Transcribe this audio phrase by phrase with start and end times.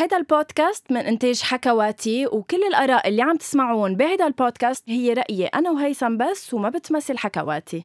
[0.00, 5.70] هيدا البودكاست من إنتاج حكواتي وكل الآراء اللي عم تسمعون بهيدا البودكاست هي رأيي أنا
[5.70, 7.82] وهيثم بس وما بتمثل حكواتي.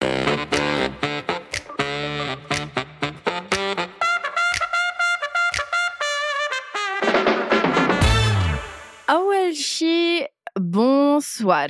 [9.10, 10.26] أول شي
[10.58, 11.70] بونسوار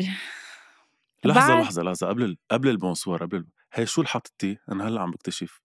[1.25, 2.07] لحظة بعد- لحظة لحظة.
[2.07, 5.61] قبل ال- قبل ال bonsoir قبل ال- هي شو اللي حطيتي؟ أنا هلأ عم بكتشف.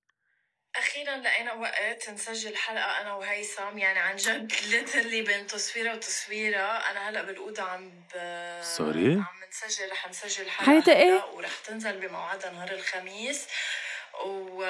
[0.80, 6.60] أخيرا لقينا وقت نسجل حلقة أنا وهيثم يعني عن جد literally بين تصويرة وتصويرة
[6.90, 8.62] أنا هلأ بالأوضة عم ب...
[8.62, 13.46] sorry؟ عم نسجل رح نسجل حلقة حياتي؟ هلأ ورح تنزل بموعدها نهار الخميس
[14.24, 14.62] و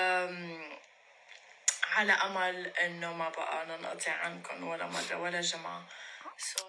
[1.92, 5.84] على أمل إنه ما بقى ننقطع عنكم ولا مره ولا جمعه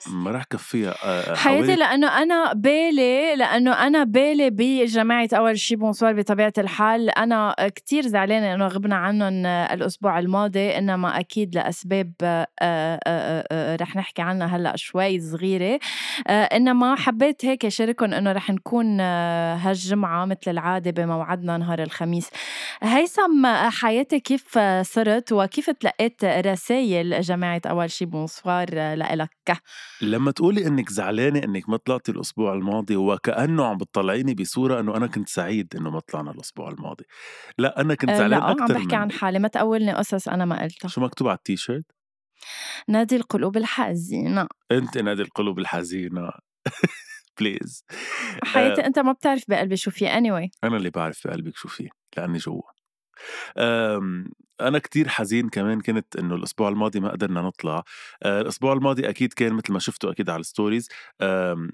[0.08, 0.96] ما رح كفيها.
[1.04, 7.10] آه، حياتي حاولت لأنه أنا بالي لأنه أنا بالي بجماعة أول شي bonsoir بطبيعة الحال.
[7.10, 13.76] أنا كتير زعلانة إنه غبنا عنهم الأسبوع الماضي إنما أكيد لأسباب آه، آه، آه، آه،
[13.76, 15.80] رح نحكي عنها هلأ شوي صغيرة.
[16.28, 22.30] آه، إنما حبيت هيك شارككم إنه رح نكون آه، هالجمعة مثل العادة بموعدنا نهار الخميس.
[22.84, 29.61] هيثم آه، حياتي كيف آه، صرت وكيف تلقيت رسائل جماعة أول شي بونسوار آه، لإلك؟
[30.02, 35.08] لما تقولي إنك زعلانة إنك ما طلعتي الأسبوع الماضي وكأنه عم بتطلعيني بصورة إنه أنا
[35.08, 37.06] كنت سعيد إنه ما طلعنا الأسبوع الماضي.
[37.58, 39.40] لا أنا كنت آه، زعلان لا عم أكثر بحكي عن حالي.
[39.40, 40.88] ما تقولني قصص أنا ما قلتها.
[40.88, 41.86] شو مكتوب على التيشيرت؟
[42.88, 44.48] نادي القلوب الحزينة.
[44.72, 46.32] أنت نادي القلوب الحزينة.
[47.40, 47.86] please
[48.44, 50.50] حياتي أنت ما بتعرف بقلبي شو في anyway.
[50.64, 52.62] أنا اللي بعرف بقلبك شو فيه لأني جوا.
[54.62, 57.84] أنا كتير حزين كمان كنت إنه الأسبوع الماضي ما قدرنا نطلع،
[58.24, 60.88] أه، الأسبوع الماضي أكيد كان مثل ما شفتوا أكيد على ال stories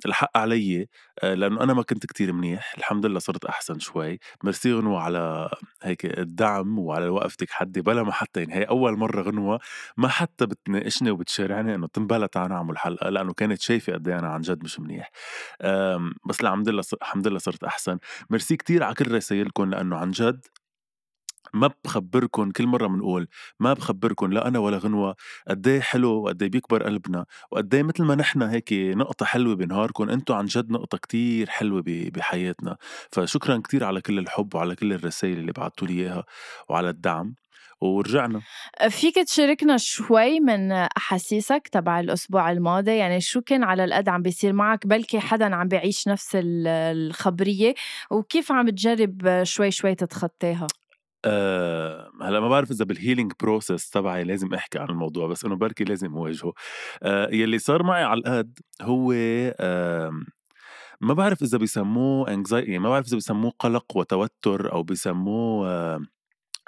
[0.06, 0.88] الحق علي
[1.24, 5.50] أه، لأنه أنا ما كنت كتير منيح، الحمد لله صرت أحسن شوي، ميرسي غنوة على
[5.84, 9.60] هيك الدعم وعلى وقفتك حدي بلا ما حتى يعني هي أول مرة غنوة
[9.98, 14.28] ما حتى بتناقشني وبتشارعني إنه تنبلى تعال نعمل حلقة لأنه كانت شايفة قد إيه أنا
[14.28, 15.12] عن جد مش منيح،
[16.26, 17.98] بس الحمد لله الحمد لله صرت أحسن،
[18.30, 20.46] ميرسي كتير على كل رسايلكم لأنه عن جد
[21.54, 23.28] ما بخبركن كل مرة بنقول
[23.60, 25.16] ما بخبركن لا أنا ولا غنوة
[25.48, 29.56] قد إيه حلو وقد إيه بيكبر قلبنا وقد إيه مثل ما نحن هيك نقطة حلوة
[29.56, 32.78] بنهاركن إنتو عن جد نقطة كتير حلوة بحياتنا.
[33.12, 36.24] فشكرا كتير على كل الحب وعلى كل الرسائل اللي بعتوا لي إياها
[36.70, 37.36] وعلى الدعم
[37.82, 38.42] ورجعنا.
[38.90, 44.54] فيك تشاركنا شوي من أحاسيسك تبع الأسبوع الماضي يعني شو كان على القد عم بيصير
[44.54, 47.74] معك؟ بلكي حدا عم بيعيش نفس ال- الخبرية
[48.12, 50.68] وكيف عم تجرب شوي شوي تتخطاها؟
[51.28, 55.56] أه هلا ما بعرف إذا بال healing process تبعي لازم أحكي عن الموضوع بس إنه
[55.56, 56.54] بركي لازم أواجهه.
[57.04, 60.12] أه يلي صار معي على القد هو أه
[61.02, 66.02] ما بعرف إذا بيسموه anxiety يعني ما بعرف إذا بيسموه قلق وتوتر أو بيسموه أه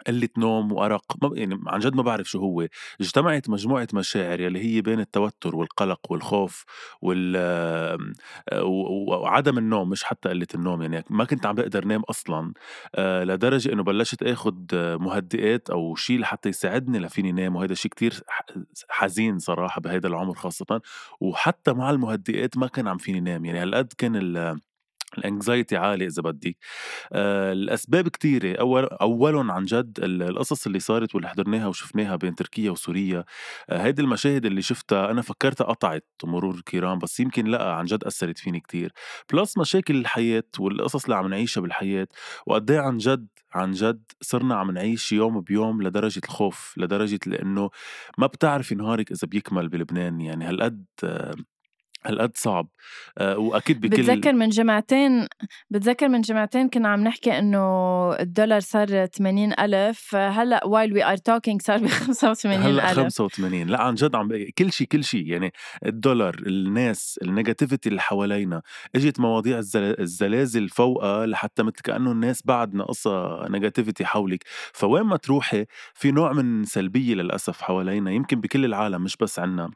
[0.07, 2.67] قلة نوم وأرق ما يعني عن جد ما بعرف شو هو.
[3.01, 6.65] اجتمعت مجموعة مشاعر يلي هي بين التوتر والقلق والخوف
[7.01, 7.35] وال
[9.07, 12.53] وعدم النوم مش حتى قلة النوم يعني ما كنت عم بقدر نام أصلا
[12.95, 18.23] آه، لدرجة إنه بلشت آخد مهدئات أو شيء لحتى يساعدني لفيني نام وهذا شيء كتير
[18.89, 20.81] حزين صراحة بهيدا العمر خاصة
[21.21, 23.45] وحتى مع المهدئات ما كان عم فيني نام.
[23.45, 24.59] يعني هالقد كان ال
[25.19, 26.57] ال anxiety عالي إذا بدك
[27.13, 28.59] آه الأسباب كتيرة.
[28.59, 33.25] اول أولهم عن جد ال- القصص اللي صارت واللي حضرناها وشفناها بين تركيا وسوريا.
[33.69, 38.03] آه هيدي المشاهد اللي شفتها أنا فكرتها قطعت مرور الكرام بس يمكن لأ عن جد
[38.03, 38.91] أثرت فيني كتير.
[39.33, 42.07] plus مشاكل الحياة والقصص اللي عم نعيشها بالحياة
[42.47, 47.69] وقد إيه عن جد عن جد صرنا عم نعيش يوم بيوم لدرجة الخوف لدرجة لأنه
[48.17, 50.21] ما بتعرفي نهارك إذا بيكمل بلبنان.
[50.21, 51.35] يعني هالقد آه
[52.05, 52.67] هالقد صعب.
[53.17, 55.27] آه وأكيد بكل بتذكر من جمعتين
[55.69, 57.59] بتذكر من جمعتين كنا عم نحكي إنه
[58.19, 62.99] الدولار صار 80 ألف هلا while we are talking صار ب 85 هلأ ألف.
[62.99, 65.53] 85 لا عن جد عم كل شيء كل شيء يعني
[65.85, 68.61] الدولار الناس ال negativity اللي حوالينا
[68.95, 74.43] إجت مواضيع الزل- الزلازل فوقها لحتى مثل كأنه الناس بعد ناقصها negativity حولك.
[74.73, 79.69] فوين ما تروحي في نوع من سلبية للأسف حوالينا يمكن بكل العالم مش بس عنا.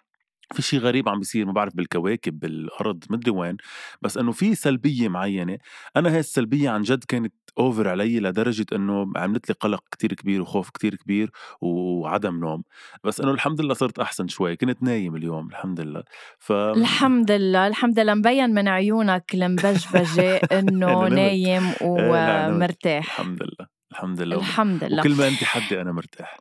[0.54, 3.58] في شيء غريب عم بيصير ما بعرف بالكواكب بالأرض مدري وين
[4.02, 5.58] بس إنه في سلبية معينة.
[5.96, 10.42] أنا هاي السلبية عن جد كانت over علي لدرجة إنه عملت لي قلق كتير كبير
[10.42, 11.32] وخوف كتير كبير
[11.62, 12.64] وعدم نوم.
[13.04, 16.04] بس إنه الحمد لله صرت أحسن شوي كنت نايم اليوم الحمد لله.
[16.40, 18.14] ف الحمد لله الحمد لله.
[18.14, 21.08] مبين من عيونك المبجبجة إنه.
[21.08, 21.78] نايم إيه،.
[21.82, 23.20] ومرتاح.
[23.20, 24.38] الحمد لله الحمد لله.
[24.38, 25.00] الحمد لله.
[25.00, 26.38] وكل ما انت حدي أنا مرتاح.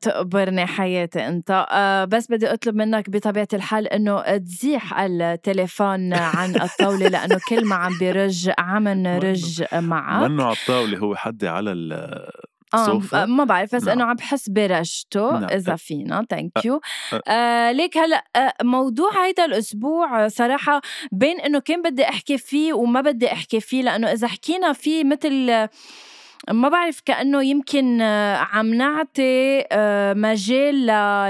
[0.00, 7.08] تقبرني حياتي أنت أه، بس بدي أطلب منك بطبيعة الحال إنه تزيح التليفون عن الطاولة
[7.08, 11.92] لأنه كل ما عم بيرج عم نرج معك منه على الطاولة هو حدي على ال
[12.74, 13.98] آه سوفا ما بعرف بس نعم.
[13.98, 15.50] إنه عم بحس برجته نعم.
[15.50, 16.80] إذا فينا thank you.
[17.28, 20.80] آه ليك هلأ آه موضوع هيدا الأسبوع آه، صراحة
[21.12, 25.50] بين إنه كان بدي أحكي فيه وما بدي أحكي فيه لأنه إذا حكينا فيه مثل
[25.50, 25.70] آه،
[26.50, 30.86] ما بعرف كأنه يمكن آه، عم نعطي آه، مجال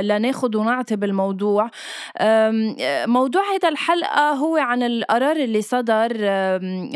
[0.06, 1.70] لناخد ونعطي بالموضوع.
[2.18, 6.12] آه، موضوع هيدا الحلقة هو عن القرار اللي صدر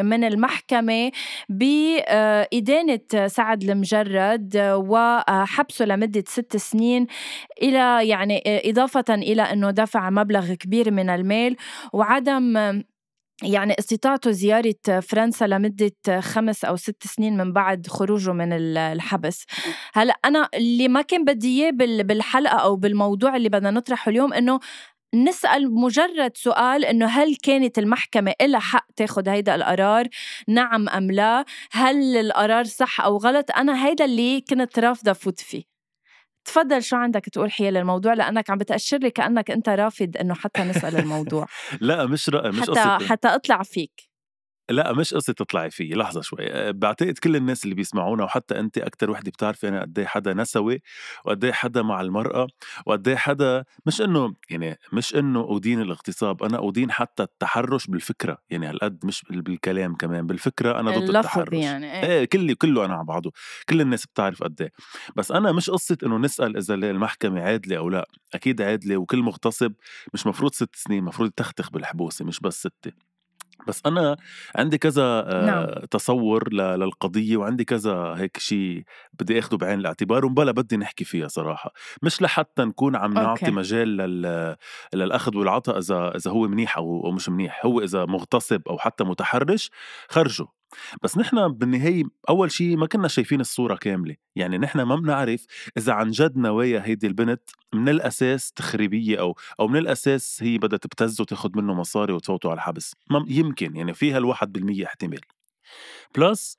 [0.03, 1.11] من المحكمة
[1.49, 4.57] بإدانة سعد المجرد
[4.89, 7.07] وحبسه لمدة ست سنين
[7.63, 11.57] إلى يعني إضافة إلى أنه دفع مبلغ كبير من المال
[11.93, 12.83] وعدم
[13.43, 19.45] يعني استطاعته زيارة فرنسا لمدة خمس أو ست سنين من بعد خروجه من ال- الحبس.
[19.95, 24.33] هلأ أنا اللي ما كان بدي إياه بال- بالحلقة أو بالموضوع اللي بدنا نطرحه اليوم
[24.33, 24.61] إنه
[25.15, 30.09] نسأل مجرد سؤال إنه هل كانت المحكمة إلها حق تاخد هيدا القرار؟
[30.49, 35.76] نعم أم لا؟ هل القرار صح أو غلط؟ أنا هيدا اللي كنت رافضة فوت فيه.
[36.47, 40.63] تفضل شو عندك تقول حيال للموضوع؟ لأنك عم بتأشر لي كأنك أنت رافض إنه حتى
[40.63, 41.47] نسأل الموضوع.
[41.81, 44.16] لا مش رأي مش حتى قصة حتى أطلع فيك.
[44.71, 46.39] لا مش قصة تطلعي فيه لحظة شوي.
[46.43, 50.35] أه، بعتقد كل الناس اللي بيسمعونا وحتى أنت أكتر وحدة بتعرفي أنا قد إيه حدا
[50.35, 50.83] نسوي
[51.25, 52.47] وقد إيه حدا مع المرأة
[52.87, 58.39] وقد إيه حدا مش إنه يعني مش إنه أدين الاغتصاب أنا أدين حتى التحرش بالفكرة
[58.51, 61.53] يعني هالقد مش بال- بالكلام كمان بالفكرة أنا ضد التحرش.
[61.53, 62.05] يعني إيه.
[62.19, 63.33] إيه كله كله أنا على بعضه
[63.69, 64.71] كل الناس بتعرف قد
[65.17, 69.73] بس أنا مش قصة إنه نسأل إذا المحكمة عادلة أو لا أكيد عادلة وكل مغتصب
[70.15, 72.93] مش مفروض ست سنين مفروض يتختخ بالحبوسة مش بس ستة.
[73.67, 74.17] بس أنا
[74.57, 75.67] عندي كذا آه نعم.
[75.91, 78.83] تصور ل- للقضية وعندي كذا هيك شيء
[79.21, 81.73] بدي آخده بعين الاعتبار ومبلا بدي نحكي فيها صراحة
[82.03, 83.51] مش لحتى نكون عم نعطي أوكي.
[83.51, 84.57] مجال لل...
[84.95, 89.71] للأخذ والعطاء إذا إذا هو منيح أو مش منيح هو إذا مغتصب أو حتى متحرش
[90.09, 90.47] خرجه
[91.03, 95.47] بس نحن بالنهاية أول شيء ما كنا شايفين الصورة كاملة يعني نحن ما بنعرف
[95.79, 97.43] إذا عن جد نوايا هيدي البنت
[97.75, 102.57] من الأساس تخريبية أو أو من الأساس هي بدها تبتزه وتاخد منه مصاري وتفوته على
[102.57, 102.95] الحبس.
[103.11, 105.21] ما يمكن يعني فيها الواحد بالمية احتمال.
[106.17, 106.59] بلس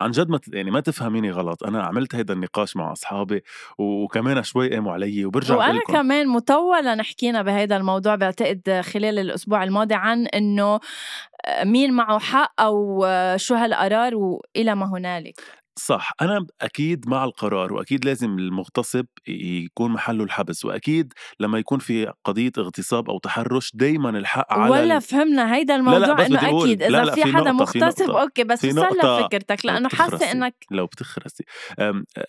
[0.00, 3.42] عن جد ما يعني ما تفهميني غلط أنا عملت هيدا النقاش مع أصحابي
[3.78, 9.94] وكمان شوي قاموا علي وبرجع وأنا كمان مطولا حكينا بهذا الموضوع بعتقد خلال الأسبوع الماضي
[9.94, 10.80] عن إنه
[11.64, 13.06] مين معه حق أو
[13.36, 15.40] شو هالقرار والى ما هنالك.
[15.78, 22.12] صح أنا أكيد مع القرار وأكيد لازم المغتصب يكون محله الحبس وأكيد لما يكون في
[22.24, 26.62] قضية اغتصاب أو تحرش دايما الحق على ولا ال- فهمنا هيدا الموضوع بس بدي انه
[26.62, 28.10] أكيد لا، إذا لا، في في حدا مغتصب.
[28.10, 31.44] okay بس لفكرتك لو لأنه حاسة إنك لو بتخرسي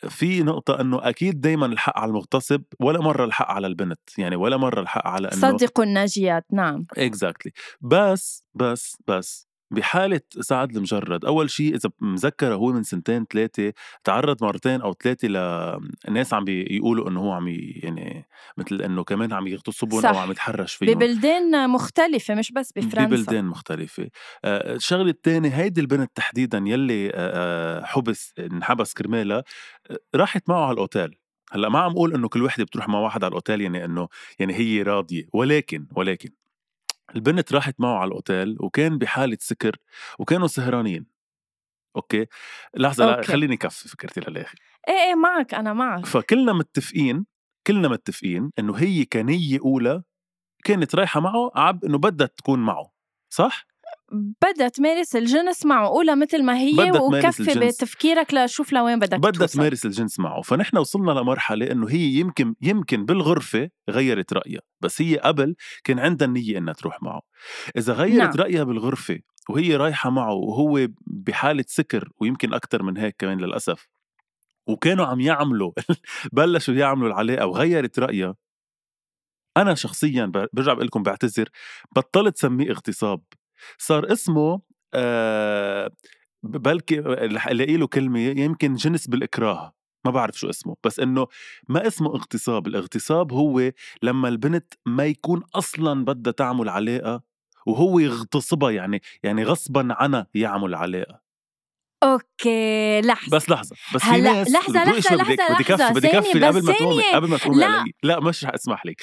[0.10, 4.58] في نقطة أنه أكيد دايما الحق على المغتصب ولا مرة الحق على البنت يعني ولا
[4.58, 7.52] مرة الحق على أنه صدقوا الناجيات نعم exactly
[7.82, 11.26] بس بس بس بحالة سعد المجرد.
[11.26, 13.74] أول شيء إذا مذكر هو من سنتين ثلاثة
[14.04, 15.28] تعرض مرتين أو ثلاثة
[16.08, 18.28] لناس عم بيقولوا إنه هو عم يعني
[18.58, 20.18] مثل إنه كمان عم يغتصبهم أو.
[20.18, 20.94] عم يتحرش فيهم.
[20.94, 23.06] ببلدان مختلفة مش بس بفرنسا.
[23.06, 24.10] ببلدان مختلفة.
[24.46, 29.44] آه، الشغلة الثانية هيدي البنت تحديدا يلي آه، آه، حبس انحبس كرمالها
[30.16, 31.16] راحت معه على الأوتيل.
[31.52, 34.08] هلأ ما عم أقول إنه كل وحدة بتروح مع واحد على الأوتيل يعني إنه
[34.40, 35.24] يعني هي راضية.
[35.34, 36.30] ولكن ولكن
[37.16, 39.78] البنت راحت معه على الأوتيل وكان بحالة سكر
[40.20, 41.06] وكانوا سهرانين.
[41.96, 42.26] okay؟
[42.76, 43.28] لحظة لا okay.
[43.28, 44.60] خليني كفي فكرتي للآخر.
[44.88, 46.06] إيه إيه معك أنا معك.
[46.06, 47.26] فكلنا متفقين
[47.68, 50.04] كلنا متفقين إنه هي كنية أولى
[50.64, 52.92] كانت رايحة معه عب إنه بدها تكون معه
[53.30, 53.66] صح؟
[54.12, 57.60] بدها تمارس الجنس معه قولها مثل ما هي وكفي.
[57.60, 59.48] بتفكيرك لشوف لوين بدك بدها.
[59.48, 65.18] تمارس الجنس معه فنحن وصلنا لمرحلة إنه هي يمكن يمكن بالغرفة غيرت رأيها بس هي
[65.18, 67.22] قبل كان عندها النية إنها تروح معه
[67.78, 68.38] إذا غيرت نعم.
[68.38, 73.88] رأيها بالغرفة وهي رايحة معه وهو بحالة سكر ويمكن أكتر من هيك كمان للأسف
[74.68, 75.72] وكانوا عم يعملوا
[76.34, 78.36] بلشوا يعملوا العلاقة وغيرت رأيها
[79.58, 81.50] أنا شخصيا برجع بقول لكم بعتذر
[81.96, 83.22] بطلت سميه اغتصاب
[83.78, 84.62] صار اسمه
[84.94, 85.92] آه
[86.44, 89.74] بلكي ألاقي له كلمة يمكن جنس بالإكراه.
[90.06, 91.28] ما بعرف شو اسمه بس إنه
[91.70, 92.68] ما اسمه اغتصاب.
[92.68, 93.72] الاغتصاب هو
[94.04, 97.22] لما البنت ما يكون أصلا بدها تعمل علاقة
[97.66, 101.22] وهو يغتصبها يعني يعني غصبا عنها يعمل علاقة.
[102.04, 103.38] okay لحظة.
[103.38, 106.74] بس لحظة بس في هلا ناس لحظة، بدي- لحظة، بدي- كفي بدي كفي قبل ما
[106.74, 107.04] تقومي.
[107.14, 107.86] قبل ما تقومي لا.
[108.04, 109.02] لا مش رح أسمح لك.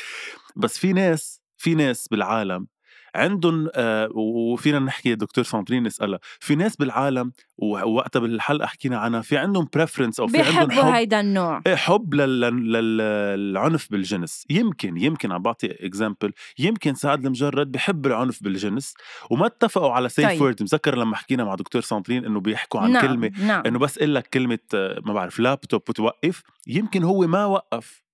[0.56, 2.66] بس في ناس في ناس بالعالم
[3.14, 9.36] عندهم آه وفينا نحكي دكتور ساندرين نسألها في ناس بالعالم ووقتها بالحلقة حكينا عنها في
[9.36, 15.42] عندهم preference أو في عندهم حب هيدا النوع إيه حب للعنف بالجنس يمكن يمكن عم
[15.42, 18.94] بعطي example يمكن سعد لمجرد بحب العنف بالجنس
[19.30, 20.40] وما اتفقوا على safe طيب.
[20.40, 23.06] word مذكر لما حكينا مع دكتور ساندرين إنه بيحكوا عن نعم.
[23.06, 23.62] كلمة نعم.
[23.66, 28.07] إنه بس أقول لك كلمة آه، ما بعرف لابتوب وتوقف يمكن هو ما وقف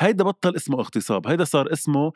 [0.00, 2.12] هيدا بطل اسمه اغتصاب هيدا صار اسمه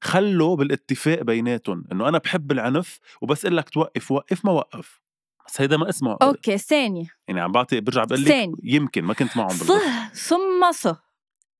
[0.00, 5.00] خلل بالاتفاق بيناتهم إنه أنا بحب العنف وبس إقول لك توقف وقف ما وقف.
[5.46, 6.16] بس هيدا ما اسمه.
[6.22, 7.04] okay ثانية.
[7.28, 11.00] يعني عم بعطي برجع بقول لك يمكن ما كنت معهم بالضبط صه ثم صه.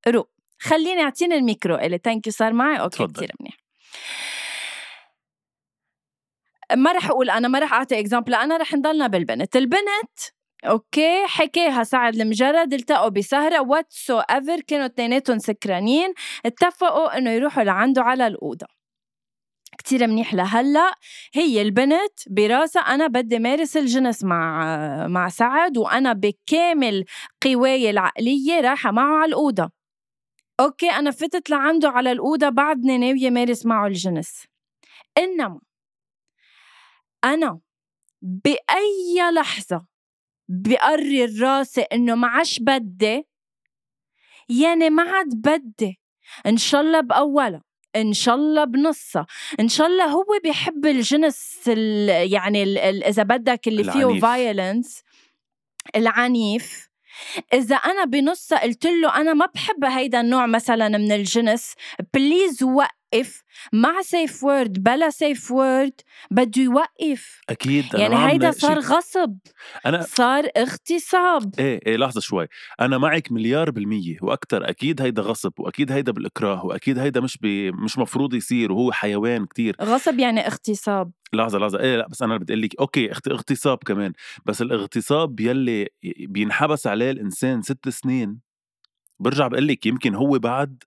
[0.08, 0.28] رو
[0.58, 1.98] خليني أعطيني الميكرو إلي.
[2.04, 3.56] thank you صار معي؟ okay كثير منيح.
[6.76, 9.56] ما رح أقول أنا ما رح أعطي example أنا رح نضلنا بالبنت.
[9.56, 10.18] البنت
[10.64, 16.14] okay حكاها سعد لمجرد التقوا بسهرة whatsoever كانوا اثنيناتهم سكرانين
[16.46, 18.66] اتفقوا إنه يروحوا لعنده على الأوضة.
[19.78, 20.94] كتير منيح لهلأ.
[21.34, 24.66] هي البنت براسها أنا بدي مارس الجنس مع
[25.06, 27.04] مع سعد وأنا بكامل
[27.44, 29.70] قواي العقلية رايحة معه على الأوضة.
[30.60, 34.44] أوكي أنا فتت لعنده على الأوضة بعدني ناوية مارس معه الجنس.
[35.18, 35.60] إنما
[37.24, 37.60] أنا
[38.22, 39.86] بأي لحظة
[40.48, 43.26] بقرر راسي إنه ما عادش بدي.
[44.48, 46.00] يعني ما عاد بدي.
[46.46, 47.62] إن شاء الله بأولها
[47.96, 49.26] إن شاء الله بنصها.
[49.60, 54.06] إن شاء الله هو بيحب الجنس ال يعني ال ال إذا بدك اللي العنيف.
[54.06, 55.02] فيه violence
[55.96, 56.88] العنيف.
[57.52, 61.74] إذا أنا بنصها قلت له أنا ما بحب هيدا النوع مثلا من الجنس
[62.14, 66.00] please وقف يوقف مع safe word بلا safe word
[66.30, 67.40] بده يوقف.
[67.50, 69.36] أكيد يعني هيدا صار غصب.
[69.86, 71.54] أنا صار اغتصاب.
[71.58, 72.46] إيه إيه لحظة شوي.
[72.80, 77.72] أنا معك مليار بالمية وأكثر أكيد هيدا غصب وأكيد هيدا بالإكراه وأكيد هيدا مش بي
[77.72, 79.76] مش مفروض يصير وهو حيوان كتير.
[79.82, 81.10] غصب يعني اغتصاب.
[81.32, 81.80] لحظة لحظة.
[81.80, 84.12] إيه لا بس أنا بدي أقول لك okay اغتصاب كمان.
[84.46, 85.88] بس الاغتصاب يلي
[86.18, 88.48] بينحبس عليه الإنسان ست سنين
[89.20, 90.82] برجع بقول لك يمكن هو بعد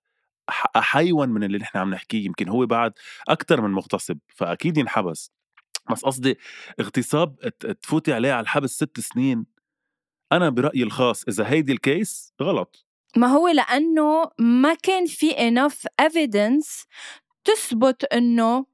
[0.76, 2.92] احيون من اللي نحن عم نحكيه يمكن هو بعد
[3.28, 5.32] أكثر من مغتصب فأكيد ينحبس.
[5.90, 6.38] بس قصدي
[6.80, 7.38] اغتصاب
[7.82, 9.46] تفوتي عليه على الحبس ست سنين
[10.32, 12.86] أنا برأيي الخاص إذا هيدي الكيس غلط.
[13.16, 16.86] ما هو لأنه ما كان في enough evidence
[17.44, 18.66] تثبت إنه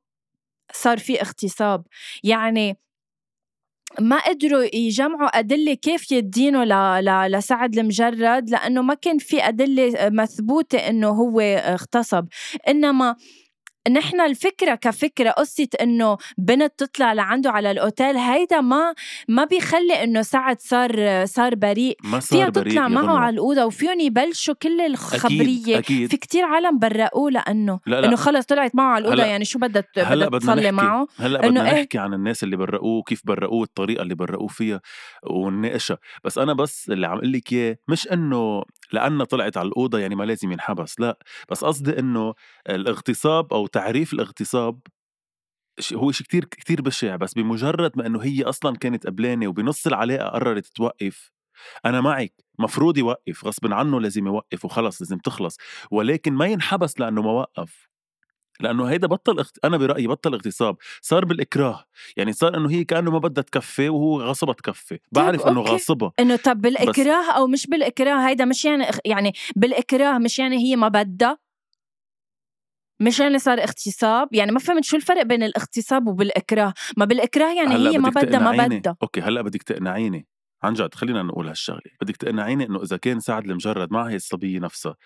[0.73, 1.87] صار في اغتصاب.
[2.25, 2.79] يعني
[4.01, 7.05] ما قدروا يجمعوا أدلة كافية تدينه ل...
[7.05, 7.33] ل...
[7.33, 12.27] لسعد المجرد لأنه ما كان في أدلة مثبوتة إنه هو اغتصب.
[12.69, 13.17] إنما
[13.89, 18.95] نحن الفكرة كفكرة قصة إنه بنت تطلع لعنده على الأوتيل هيدا ما
[19.29, 23.65] ما بيخلي إنه سعد صار صار بريء ما صار فيها بريء تطلع معه على الأوضة
[23.65, 25.77] وفيهم يبلشوا كل الخبرية أكيد.
[25.77, 26.11] أكيد.
[26.11, 28.09] في كتير عالم برقوه لأنه لا لا.
[28.09, 31.81] إنه خلص طلعت معه على الأوضة يعني شو بدها بدها تصلي معه هلأ بدنا إيه؟
[31.81, 34.81] نحكي عن الناس اللي برقوه وكيف برقوه الطريقة اللي برقوه فيها
[35.31, 39.99] ونناقشها بس أنا بس اللي عم أقول لك إياه مش إنه لأنها طلعت على الأوضة
[39.99, 41.19] يعني ما لازم ينحبس لا
[41.51, 42.35] بس قصدي إنه
[42.69, 44.81] الاغتصاب أو تعريف الاغتصاب
[45.95, 50.29] هو شيء كتير كتير بشع بس بمجرد ما إنه هي أصلا كانت قبلانه وبنص العلاقة
[50.29, 51.33] قررت توقف
[51.87, 55.57] أنا معك مفروض يوقف غصب عنه لازم يوقف وخلص لازم تخلص
[55.91, 57.88] ولكن ما ينحبس لأنه ما وقف.
[58.61, 59.59] لأنه هيدا بطل اخت...
[59.65, 61.85] أنا برأيي بطل اغتصاب صار بالإكراه
[62.17, 66.13] يعني صار إنه هي كأنه ما بدها تكفي وهو غصبها تكفي بعرف إنه غاصبها.
[66.21, 70.89] إنه طب بالإكراه أو مش بالإكراه هيدا مش يعني يعني بالإكراه مش يعني هي ما
[70.89, 71.39] بدها؟
[73.01, 77.75] مش يعني صار اغتصاب؟ يعني ما فهمت شو الفرق بين الاغتصاب وبالإكراه؟ ما بالإكراه يعني
[77.75, 78.97] هي ما بدها ما بدها.
[79.03, 80.27] أوكي هلأ بدك تقنعيني.
[80.63, 84.59] عن جد خلينا نقول هالشغلة بدك تقنعيني إنه إذا كان سعد المجرد مع هي الصبية
[84.59, 84.97] نفسها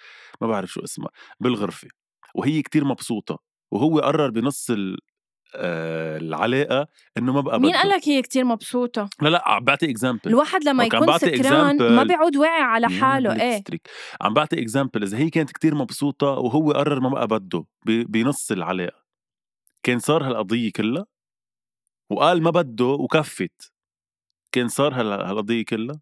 [0.40, 1.88] ما بعرف شو اسمها بالغرفة.
[2.34, 3.38] وهي كتير مبسوطة
[3.70, 4.70] وهو قرر بنص
[5.54, 6.86] آه، العلاقة
[7.18, 10.64] إنه ما بقى مين قال لك هي كتير مبسوطة؟ لا لا عم بعطي example الواحد
[10.64, 13.62] لما يكون سكران ما بيعود واعي على حاله إيه؟
[14.20, 19.02] عم بعطي example إذا هي كانت كتير مبسوطة وهو قرر ما بقى بده بنص العلاقة.
[19.82, 21.06] كان صار هالقضية كلها؟
[22.10, 23.72] وقال ما بده وكفت.
[24.52, 26.00] كان صار هالقضية كلها؟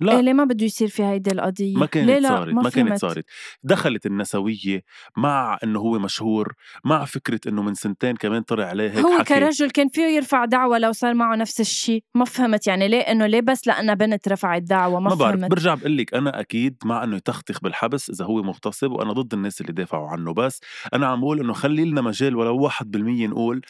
[0.00, 0.12] لا.
[0.16, 2.70] إيه ليه ما بده يصير في هيدي القضية؟ ما كانت ليه لا؟ صارت ما, ما
[2.70, 3.24] كانت صارت.
[3.62, 4.82] دخلت النسوية
[5.16, 9.24] مع إنه هو مشهور مع فكرة إنه من سنتين كمان طلع عليه هيك هو حكي.
[9.34, 12.04] كرجل كان فيه يرفع دعوة لو صار معه نفس الشيء.
[12.14, 15.50] ما فهمت يعني ليه إنه ليه بس لأنها بنت رفعت دعوة؟ ما, ما بعرف فهمت.
[15.50, 19.60] برجع بقول لك أنا أكيد مع إنه يتختخ بالحبس إذا هو مغتصب وأنا ضد الناس
[19.60, 20.34] اللي دافعوا عنه.
[20.34, 20.60] بس
[20.94, 23.60] أنا عم بقول إنه خلي لنا مجال ولو 1% نقول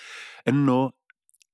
[0.48, 0.90] إنه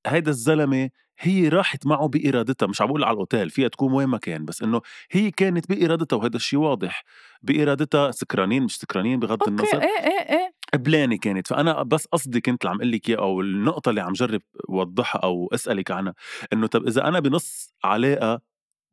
[0.07, 4.19] هيدا الزلمة هي راحت معه بإرادتها مش عم بقول على الأوتيل فيها تكون وين ما
[4.19, 4.81] كان بس إنه
[5.11, 7.05] هي كانت بإرادتها وهذا الشيء واضح
[7.43, 10.55] بإرادتها سكرانين مش سكرانين بغض okay النظر إيه إيه إيه.
[10.75, 11.47] قبلانة كانت.
[11.49, 15.21] فأنا بس قصدي كنت اللي عم أقول لك إياه أو النقطة اللي عم جرب وضحها
[15.23, 16.15] أو أسألك عنها
[16.53, 18.41] إنه طب إذا أنا بنص علاقة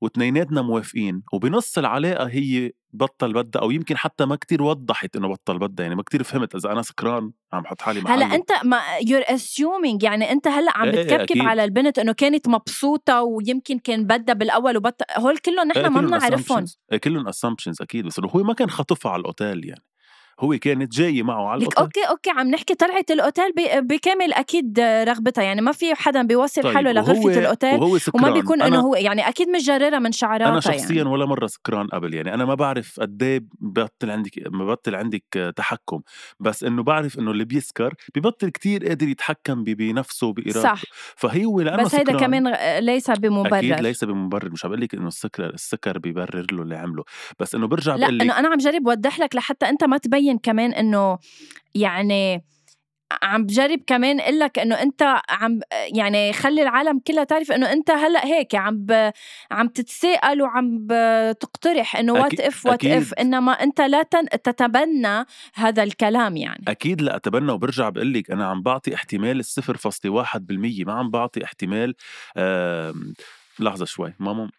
[0.02, 5.60] واثنيناتنا موافقين وبنص العلاقة هي بطل بدها أو يمكن حتى ما كتير وضحت إنه بطل
[5.60, 8.80] بدها يعني ما كتير فهمت إذا أنا سكران عم بحط حالي محله هلا أنت ما
[9.08, 11.42] you're assuming يعني أنت هلأ عم إيه إيه بتكبكب أكيد.
[11.42, 16.66] على البنت إنه كانت مبسوطة ويمكن كان بدها بالأول وبطل هول كلهم نحن ما بنعرفهم.
[16.92, 19.84] إيه كلهم assumptions أكيد بس هو ما كان خاطفها على الأوتيل يعني.
[20.40, 24.34] هو كانت جاية معه على لك الاوتيل okay okay عم نحكي طلعت الأوتيل ب- بكامل
[24.34, 28.24] أكيد رغبتها يعني ما في حدا بيوصل طيب حاله لغرفه وهو- الأوتيل وهو سكران.
[28.24, 31.10] وما بيكون أنا- انه هو يعني أكيد مش جررها من شعراتها أنا شخصيا يعني.
[31.10, 36.02] ولا مرة سكران قبل يعني أنا ما بعرف قد إيه ببطل عندك ببطل عندك تحكم
[36.40, 40.62] بس إنه بعرف إنه اللي بيسكر ببطل كتير قادر يتحكم بنفسه وبإرادته.
[40.62, 40.82] صح.
[41.16, 43.58] فهي لأنه بس هيدا كمان ليس بمبرر.
[43.58, 47.04] أكيد ليس بمبرر مش عم بقول لك إنه السكر السكر بيبرر له اللي عمله
[47.40, 49.98] بس إنه برجع لا بقول لك إنه أنا عم جرب وضح لك لحتى أنت ما
[49.98, 51.18] تبين كمان إنه
[51.76, 52.44] يعني
[53.24, 55.60] عم بجرب كمان أقول لك إنه أنت عم
[55.96, 59.12] يعني خلي العالم كلها تعرف إنه أنت هلأ هيك عم ب...
[59.52, 63.14] عم تتساءل وعم بتقترح إنه what if what if.
[63.14, 64.26] إنما أنت لا تن...
[64.30, 69.78] تتبنى هذا الكلام يعني أكيد لا أتبنى وبرجع بقول لك أنا عم بعطي احتمال الصفر
[69.78, 71.96] فاصلة واحد بالمية ما عم بعطي احتمال
[72.38, 73.14] آم،
[73.60, 74.50] لحظة شوي ماما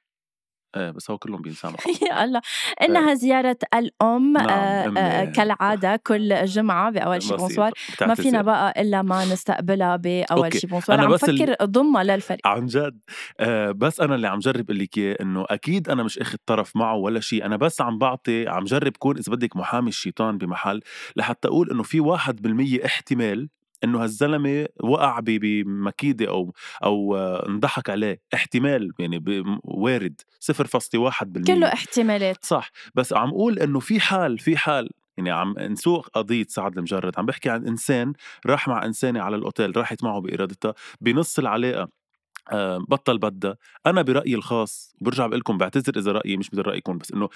[0.77, 2.41] إيه بس هو كلهم بينسامحوا يا الله
[2.83, 4.49] إنها زيارة الأم نعم،
[4.97, 5.01] آه،.
[5.01, 7.37] آه، كالعادة كل جمعة بأول شي.
[7.37, 8.15] bonsoir ما.
[8.15, 10.53] فينا بقى إلا ما نستقبلها بأول.
[10.55, 13.01] شي bonsoir عم بس ال- فكر اضمها للفريق عن جد
[13.41, 16.95] آه بس أنا اللي عم جرب أقول لك إنه أكيد أنا مش أخذ طرف معه
[16.97, 20.81] ولا شيء أنا بس عم بعطي عم جرب كون إذا بدك محامي الشيطان بمحل
[21.17, 23.49] لحتى أقول إنه في واحد بالمية احتمال
[23.85, 29.25] إنه هالزلمة وقع بمكيدة أو أو انضحك عليه احتمال يعني
[29.65, 32.45] وارد 0.1% كله احتمالات.
[32.45, 37.19] صح بس عم أقول إنه في حال في حال يعني عم نسوق قضية سعد المجرد
[37.19, 38.13] عم بحكي عن إنسان
[38.47, 42.02] راح مع إنسانة على الأوتيل راحت معه بإرادتها بنص العلاقة
[42.89, 43.57] بطل بدها
[43.87, 47.29] أنا برأيي الخاص برجع بقول لكم بعتذر إذا رأيي مش مثل رأيكم بس إنه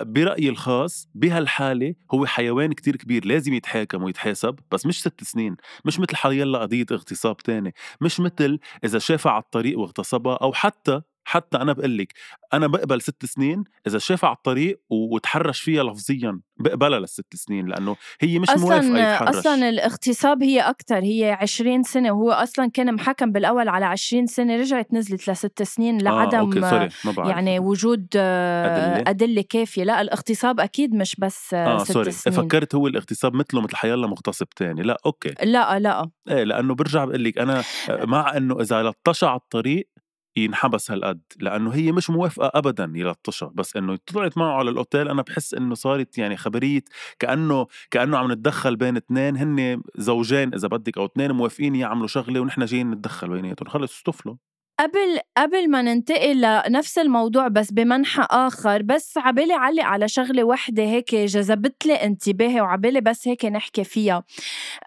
[0.00, 5.56] برأيي الخاص بهالحالة هو حيوان كتير كبير لازم يتحاكم ويتحاسب بس مش ست سنين.
[5.84, 7.74] مش مثل حيلا قضية اغتصاب تاني.
[8.00, 12.12] مش مثل إذا شافها على الطريق واغتصبها أو حتى حتى أنا بقول لك
[12.54, 17.96] أنا بقبل ست سنين إذا شافها على الطريق وتحرش فيها لفظيا بقبلها للست سنين لأنه
[18.20, 19.36] هي مش موافقة أصلا يتحرش.
[19.36, 24.56] أصلا الاغتصاب هي أكثر هي 20 سنة وهو أصلا كان محكم بالأول على 20 سنة
[24.56, 27.28] رجعت نزلت لست سنين آه، لعدم okay sorry ما بعرف.
[27.28, 29.84] يعني وجود آه، أدلة؟ أدلة كافية.
[29.84, 32.36] لا الاغتصاب أكيد مش بس آه آه ست sorry سنين.
[32.36, 34.82] فكرت هو الاغتصاب مثله مثل حيلا مغتصب تاني.
[34.82, 35.34] لا أوكي.
[35.42, 39.88] لا لا إيه لأنه برجع بقول لك أنا مع إنه إذا لطشها على الطريق
[40.36, 45.22] ينحبس هالقد لأنه هي مش موافقة ابدا يلطشها بس إنه طلعت معه على الأوتيل أنا
[45.22, 46.82] بحس إنه صارت يعني خبريه
[47.18, 52.40] كأنه كأنه عم نتدخل بين اثنين هن زوجين إذا بدك أو اثنين موافقين يعملوا شغلة
[52.40, 54.51] ونحن جايين نتدخل بيناتهم خلص استفلوا.
[54.80, 60.82] قبل قبل ما ننتقل لنفس الموضوع بس بمنحى آخر بس عبالي علق على شغلة وحدة
[60.82, 64.24] هيك جذبت لي انتباهي وعبالي بس هيك نحكي فيها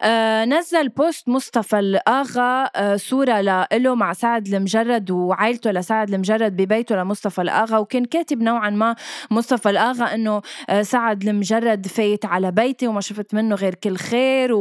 [0.01, 3.41] آه نزل post مصطفى الآغا آه صورة
[3.73, 8.95] له مع سعد المجرد وعائلته لسعد المجرد ببيته لمصطفى الآغا وكان كاتب نوعا ما
[9.31, 14.53] مصطفى الآغا إنه آه سعد المجرد فايت على بيتي وما شفت منه غير كل خير.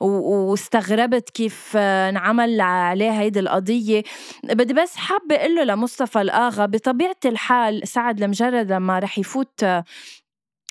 [0.00, 4.02] واستغربت كيف آه انعمل عليه هيدي القضية
[4.44, 9.64] بدي بس حابة أقول له لمصطفى الآغا بطبيعة الحال سعد لمجرد لما رح يفوت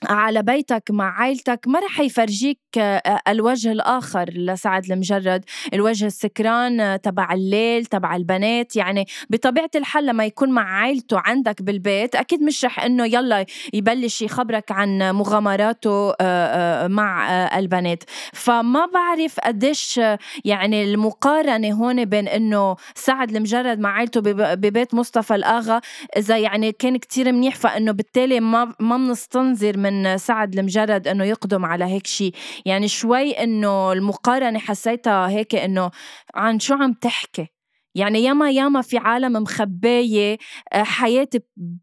[0.09, 5.43] على بيتك مع عائلتك ما رح يفرجيك آه، الوجه الآخر لسعد المجرد.
[5.73, 8.75] الوجه السكران آه، تبع الليل تبع البنات.
[8.75, 14.21] يعني بطبيعة الحال لما يكون مع عائلته عندك بالبيت أكيد مش رح إنه يلا يبلش
[14.21, 18.03] يخبرك عن مغامراته آه، آه، مع آه، البنات.
[18.33, 24.93] فما بعرف قديش آه، يعني المقارنة هون بين إنه سعد المجرد مع عائلته بب- ببيت
[24.93, 25.81] مصطفى الآغا
[26.17, 31.65] إذا يعني كان كتير منيح فإنه بالتالي ما ما بنستنظر من سعد المجرد إنه يقدم
[31.65, 32.33] على هيك شيء
[32.65, 35.91] يعني شوي إنه المقارنة حسيتها هيك إنه
[36.35, 37.47] عن شو عم تحكي؟
[37.95, 40.37] يعني ياما ياما في عالم مخباية
[40.73, 41.27] آه، حياة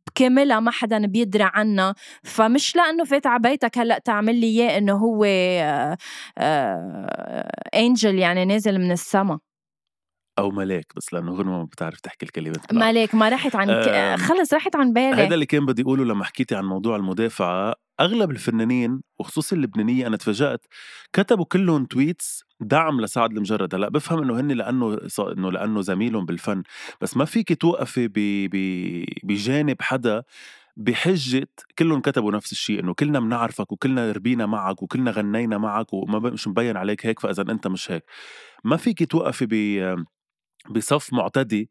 [0.06, 1.94] بكاملها ما حدا بيدري عنها.
[2.24, 5.96] فمش لأنه فات على بيتك هلأ تعمل لي إياه إنه هو آه،
[6.38, 9.38] آه، انجل يعني نازل من السما.
[10.38, 12.98] أو ملاك بس لأنه غنوه ما بتعرف تحكي الكلمات بالعربي.
[12.98, 16.54] مالك ما راحت عن آم، خلص راحت عن بالي اللي كان بدي أقوله لما حكيتي
[16.54, 17.74] عن موضوع المدافعة.
[18.00, 20.66] أغلب الفنانين وخصوصا اللبنانية أنا تفاجأت
[21.12, 23.74] كتبوا كلهم تويتس دعم لسعد المجرد.
[23.74, 26.62] هلأ بفهم إنه هن لأنه إنه لأنه زميلهم بالفن.
[27.00, 28.12] بس ما فيك توقفي ب...
[28.52, 29.04] ب...
[29.24, 30.22] بجانب حدا
[30.76, 31.48] بحجة
[31.78, 36.48] كلهم كتبوا نفس الشيء إنه كلنا بنعرفك وكلنا ربينا معك وكلنا غنينا معك وما مش
[36.48, 38.04] مبين عليك هيك فإذا أنت مش هيك.
[38.64, 39.54] ما فيك توقفي ب
[40.70, 41.70] بصف معتدي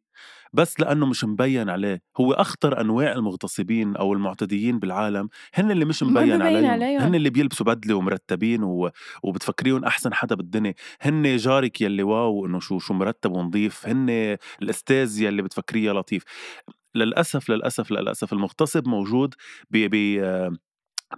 [0.54, 6.04] بس لأنه مش مبين عليه هو أخطر أنواع المغتصبين أو المعتديين بالعالم هن اللي مش
[6.04, 6.65] مبين ببين عليهم.
[6.71, 7.02] عليهم.
[7.02, 8.89] هن اللي بيلبسوا بدلة ومرتبين و...
[9.23, 15.21] وبتفكريهم أحسن حدا بالدنيا هن جارك يلي واو إنه شو شو مرتب ونظيف هن الأستاذ
[15.21, 16.23] يلي بتفكريه لطيف
[16.95, 19.34] للأسف للأسف للأسف المغتصب موجود
[19.71, 19.95] ب ب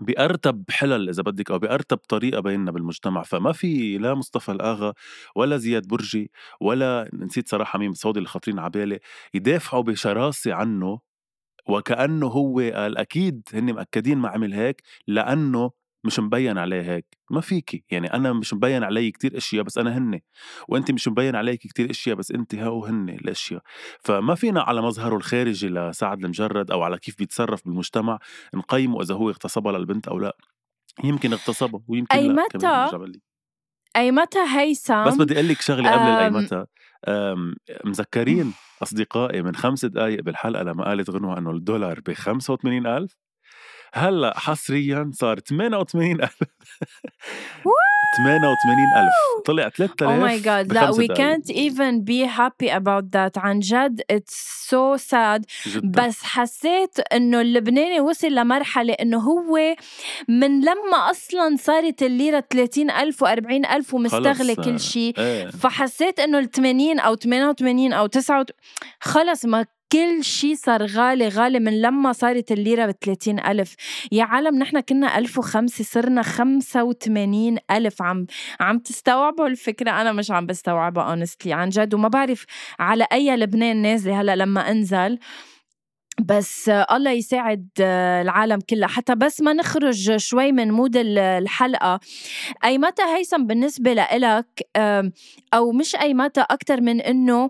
[0.02, 3.24] بأرتب حلل إذا بدك أو بأرتب طريقة بيننا بالمجتمع.
[3.24, 4.94] فما في لا مصطفى الآغا
[5.36, 9.00] ولا زياد برجي ولا نسيت صراحة مين سعودي اللي خاطرين عبالي
[9.34, 11.00] يدافعوا بشراسة عنه
[11.70, 15.72] وكأنه هو قال أكيد هن مأكدين ما عمل هيك لأنه
[16.04, 19.98] مش مبين عليه هيك ما فيكي يعني أنا مش مبين علي كتير أشياء بس أنا
[19.98, 20.20] هن
[20.68, 23.62] وأنت مش مبين عليك كتير أشياء بس أنت هو هن الأشياء.
[24.04, 28.20] فما فينا على مظهره الخارجي لسعد المجرد أو على كيف بيتصرف بالمجتمع
[28.54, 30.38] نقيمه إذا هو اغتصبها للبنت أو لأ.
[31.04, 32.58] يمكن اغتصبها ويمكن أي لأ متى.
[33.96, 36.66] أي متى هيثم؟ بس بدي أقول لك شغلة قبل أم، الايمتى
[37.08, 43.16] أم، مذكرين أصدقائي من خمس دقائق بالحلقة لما قالت غنوة إنه الدولار ب 85000
[43.94, 46.38] هلأ حصريا صار 88000
[48.18, 49.14] 88000
[49.46, 50.74] طلع 3000 Oh my god.
[50.74, 51.14] لأ دقايق.
[51.18, 53.38] can't even be happy about that.
[53.38, 54.02] عن جد
[54.70, 55.42] so sad.
[55.68, 56.08] جدا.
[56.08, 59.76] بس حسيت إنه اللبناني وصل لمرحلة إنه هو
[60.28, 65.14] من لما أصلا صارت الليرة 30 ألف و40 ألف ومستغلة خلص، كل شيء.
[65.18, 65.48] إيه.
[65.48, 68.46] فحسيت إنه ال 80 أو 88 أو 9
[69.02, 73.76] خلص ما كل شيء صار غالي غالي من لما صارت الليرة ب 30 ألف.
[74.12, 78.02] يا عالم نحن كنا 1005 صرنا 85 ألف.
[78.02, 78.26] عم
[78.60, 81.48] عم تستوعبوا الفكرة؟ أنا مش عم بستوعبها honestly.
[81.48, 82.46] عن جد وما بعرف
[82.80, 85.20] على أي لبنان نازلة هلأ لما أنزل.
[86.26, 88.88] بس الله يساعد العالم كلها.
[88.88, 92.00] حتى بس ما نخرج شوي من مود ال- الحلقة.
[92.64, 94.46] أي متى هيثم بالنسبة لإلك؟
[95.54, 97.50] أو مش أي متى أكتر من إنه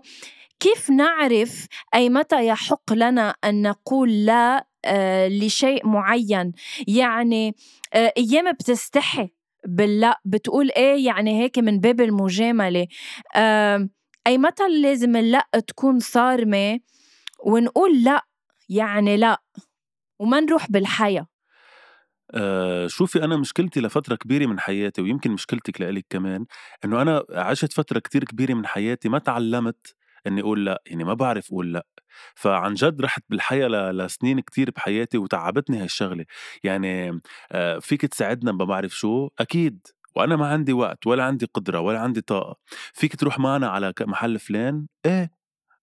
[0.60, 6.52] كيف نعرف أي متى يحق لنا أن نقول لا آه، لشيء معين؟
[6.88, 7.54] يعني
[7.94, 9.28] آه، أيام بتستحي
[9.66, 12.86] باللا بتقول إيه؟ يعني هيك من باب المجاملة.
[14.26, 16.80] أي متى لازم اللأ تكون صارمة
[17.46, 18.26] ونقول لا
[18.68, 19.42] يعني لا
[20.18, 21.26] وما نروح بالحياة؟
[22.34, 26.46] آه شوفي أنا مشكلتي لفترة كبيرة من حياتي ويمكن مشكلتك لإلك كمان
[26.84, 29.94] إنه أنا عشت فترة كتير كبيرة من حياتي ما تعلمت
[30.26, 31.86] إني أقول لأ يعني ما بعرف أقول لأ.
[32.34, 36.24] فعن جد رحت بالحياة لسنين كتير بحياتي وتعبتني هالشغلة
[36.64, 37.20] يعني
[37.52, 39.86] آه فيك تساعدنا ما بعرف شو؟ أكيد.
[40.16, 42.56] وأنا ما عندي وقت ولا عندي قدرة ولا عندي طاقة.
[42.94, 45.30] فيك تروح معنا على محل فلان؟ إيه.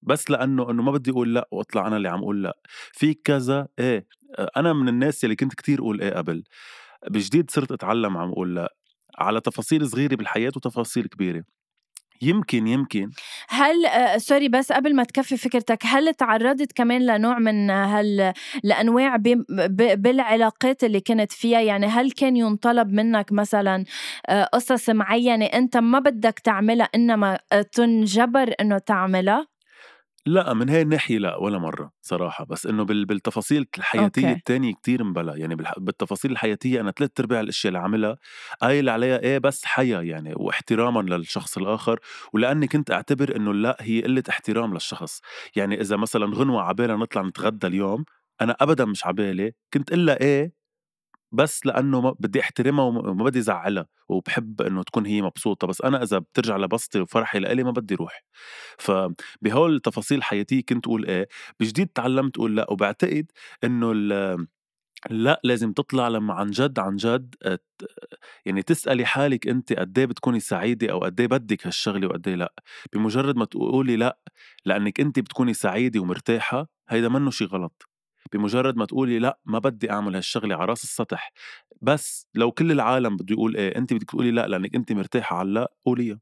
[0.01, 2.57] بس لأنه إنه ما بدي أقول لأ وأطلع أنا اللي عم أقول لأ.
[2.93, 4.07] فيك كذا؟ إيه.
[4.39, 6.43] آه، أنا من الناس اللي كنت كتير أقول إيه قبل.
[7.09, 8.75] بجديد صرت أتعلم عم أقول لأ.
[9.19, 11.43] على تفاصيل صغيرة بالحياة وتفاصيل كبيرة.
[12.21, 13.09] يمكن يمكن.
[13.49, 19.15] هل آه، سوري بس قبل ما تكفي فكرتك هل تعرضت كمان لنوع من هال لأنواع
[19.15, 23.85] ب- ب- بالعلاقات اللي كنت فيها؟ يعني هل كان ينطلب منك مثلا
[24.29, 27.39] آه، قصص معينة أنت ما بدك تعملها إنما
[27.73, 29.56] تنجبر إنه تعملها؟
[30.27, 34.31] لأ من هاي الناحية لأ ولا مرة صراحة بس بال- بالتفاصيل الحياتية أوكي.
[34.37, 38.17] التانية كتير مبلا يعني بالح- بالتفاصيل الحياتية أنا ثلاث أرباع الأشياء اللي عاملها
[38.61, 41.99] قايل عليها إيه بس حيا يعني واحتراما للشخص الآخر
[42.33, 45.21] ولأني كنت أعتبر إنه لأ هي قلة احترام للشخص
[45.55, 48.05] يعني إذا مثلا غنوة عبالنا نطلع نتغدى اليوم
[48.41, 50.56] أنا ابدا مش عبالي كنت إلا إيه
[51.31, 56.19] بس لأنه بدي أحترمها وما بدي زعلها وبحب إنه تكون هي مبسوطة بس أنا إذا
[56.19, 58.23] بترجع لبسطي وفرحي لإلي ما بدي روح.
[58.79, 61.27] فبهول التفاصيل الحياتيه كنت أقول إيه
[61.59, 63.31] بجديد تعلمت أقول لأ وبعتقد
[63.63, 63.93] إنه
[65.09, 67.61] لأ لازم تطلع لما عن جد عن جد ت-
[68.45, 72.35] يعني تسألي حالك انت قد إيه بتكوني سعيدة أو قد إيه بدك هالشغلة وقد إيه
[72.35, 72.53] لأ.
[72.93, 74.19] بمجرد ما تقولي لأ
[74.65, 77.89] لأنك انت بتكوني سعيدة ومرتاحة هيدا منه شي غلط.
[78.33, 81.31] بمجرد ما تقولي لأ ما بدي أعمل هالشغلة على رأس السطح.
[81.81, 85.49] بس لو كل العالم بده يقول إيه انت بدك تقولي لأ لأنك انت مرتاحة على
[85.49, 86.19] لا قوليها.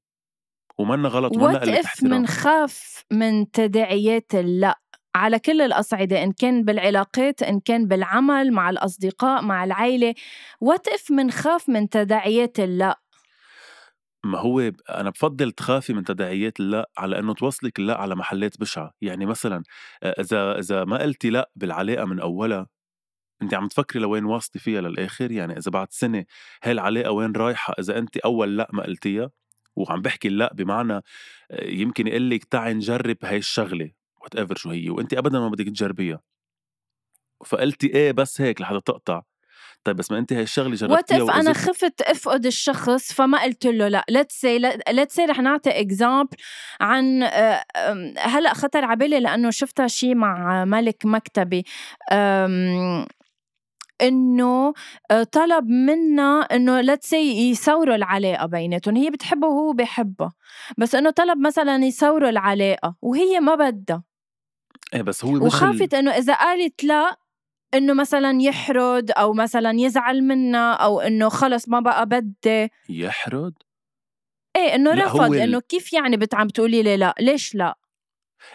[0.78, 2.12] ومنا غلط ومنا أوف احترام.
[2.12, 4.76] منخاف من تداعيات اللأ؟
[5.16, 10.14] على كل الأصعدة إن كان بالعلاقات إن كان بالعمل مع الأصدقاء مع العائلة
[10.62, 13.00] what if منخاف من تداعيات اللأ؟
[14.26, 14.60] ما هو
[14.90, 18.94] أنا بفضل تخافي من تداعيات اللا على إنه توصلك اللا على محلات بشعة.
[19.02, 19.64] يعني مثلا
[20.04, 22.68] إذا إذا ما قلتي لا بالعلاقة من أولها
[23.42, 26.26] انت عم تفكري لوين واصلي فيها للآخر؟ يعني إذا بعد سنة
[26.64, 29.32] هاي العلاقة وين رايحة؟ إذا انت أول لا ما قلتيها
[29.76, 31.02] وعم بحكي لا بمعنى
[31.62, 36.22] يمكن يقول لك تعي نجرب هاي الشغلة whatever شو هي وانت ابدا ما بدك تجربيها.
[37.46, 39.22] فقلتي إيه بس هيك لحتى تقطع.
[39.86, 43.88] طيب بس ما أنت هاي الشغلة جربتيها what أنا خفت أفقد الشخص فما قلت له
[43.88, 46.38] لا؟ let's say let's say رح نعطي example
[46.82, 47.24] عن
[48.18, 51.64] هلأ خطر على بالي لأنه شفتها شيء مع ملك مكتبي.
[54.02, 54.74] إنه
[55.12, 58.96] آه، طلب منا إنه let's say يصوروا العلاقة بيناتهم.
[58.96, 60.34] هي بتحبه وهو بحبها
[60.78, 64.04] بس إنه طلب مثلا يصوروا العلاقة وهي ما بدها.
[64.94, 67.18] إيه بس هو وخافت إنه إذا قالت لا
[67.78, 72.70] إنه مثلا يحرد أو مثلا يزعل منا أو إنه خلص ما بقى بدي.
[72.90, 73.54] يحرد؟
[74.56, 77.78] إيه إنه رفض إنه كيف يعني بت عم تقولي لي لا؟ ليش لا؟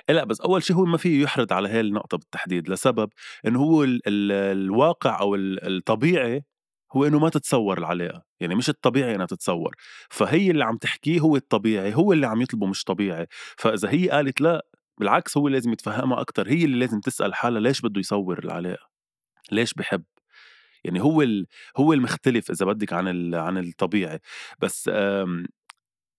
[0.09, 3.11] إيه لا بس أول شيء هو ما فيه يحرد على هاي النقطة بالتحديد لسبب
[3.47, 6.45] إنه هو ال ال الواقع أو الطبيعي
[6.97, 8.23] هو إنه ما تتصور العلاقة.
[8.41, 9.75] يعني مش الطبيعي إنها تتصور.
[10.11, 13.27] فهي اللي عم تحكيه هو الطبيعي هو اللي عم يطلبه مش طبيعي.
[13.57, 14.67] فإذا هي قالت لا
[15.01, 18.90] بالعكس هو لازم يتفهمها أكثر هي اللي لازم تسأل حالها ليش بده يصور العلاقة.
[19.53, 20.05] ليش بحب؟
[20.85, 21.25] يعني هو
[21.77, 24.21] هو المختلف إذا بدك عن عن الطبيعي.
[24.61, 25.47] بس آمم،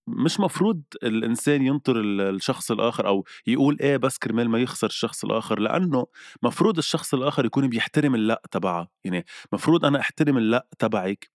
[0.07, 5.59] مش مفروض الإنسان ينطر الشخص الآخر أو يقول إيه بس كرمال ما يخسر الشخص الآخر
[5.59, 6.05] لأنه
[6.43, 8.87] مفروض الشخص الآخر يكون بيحترم اللأ تبعه.
[9.03, 11.31] يعني مفروض أنا أحترم اللأ تبعك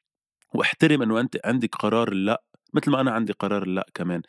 [0.54, 2.42] وأحترم إنه أنت عندك قرار اللأ
[2.74, 4.22] مثل ما أنا عندي قرار اللأ كمان.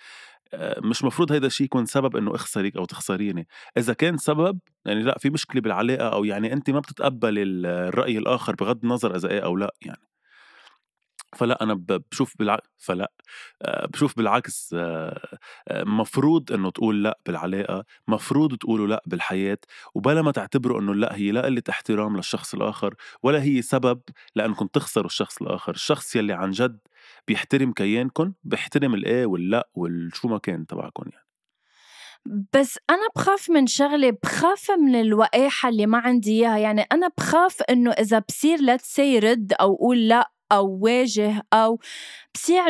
[0.84, 3.48] مش مفروض هيدا الشيء يكون سبب إنه اخسرك أو تخسريني.
[3.78, 8.56] إذا كان سبب يعني لأ في مشكلة بالعلاقة أو يعني انت ما بتتقبل الرأي الآخر
[8.56, 10.08] بغض النظر إذا إيه أو لأ يعني.
[11.36, 11.74] فلأ أنا
[12.12, 12.60] بشوف بالع...
[12.78, 13.12] فلأ
[13.62, 15.38] آه، بشوف بالعكس آه،
[15.72, 19.58] مفروض إنه تقول لأ بالعلاقة مفروض تقولوا لأ بالحياة
[19.96, 24.02] وبلا ما تعتبروا إنه لأ هي لا قلة احترام للشخص الآخر ولا هي سبب
[24.36, 25.74] لأنكم تخسروا الشخص الآخر.
[25.74, 26.80] الشخص يلي عن جد
[27.28, 31.28] بيحترم كيانكم بيحترم الايه واللا والشو ما كان تبعكم يعني.
[32.54, 36.58] بس أنا بخاف من شغلة بخاف من الوقاحة اللي ما عندي إياها.
[36.58, 41.80] يعني أنا بخاف إنه إذا بصير لا تسي رد أو قول لأ أو واجه أو
[42.34, 42.64] بصير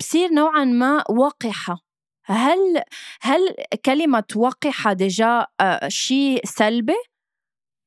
[0.00, 1.78] بصير نوعا ما وقحة.
[2.24, 2.82] هل
[3.20, 6.96] هل كلمة وقحة ديجا آه، شيء سلبي؟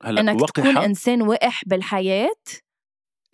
[0.04, 2.44] هلأ إنك وقحة؟ تكون إنسان وقح بالحياة؟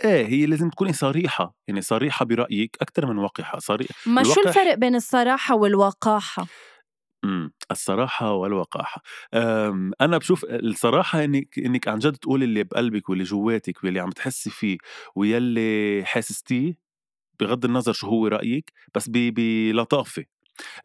[0.03, 4.73] إيه هي لازم تكوني صريحة يعني صريحة برأيك أكثر من وقحة صريح ما شو الفرق
[4.73, 6.47] بين الصراحة والوقاحة؟
[7.23, 9.01] امم الصراحة والوقاحة
[10.01, 14.49] أنا بشوف الصراحة إنك إنك عن جد تقولي اللي بقلبك واللي جواتك واللي عم تحسي
[14.49, 14.77] فيه
[15.15, 16.73] ويلي حاسستيه
[17.39, 20.25] بغض النظر شو هو رأيك بس بلطافة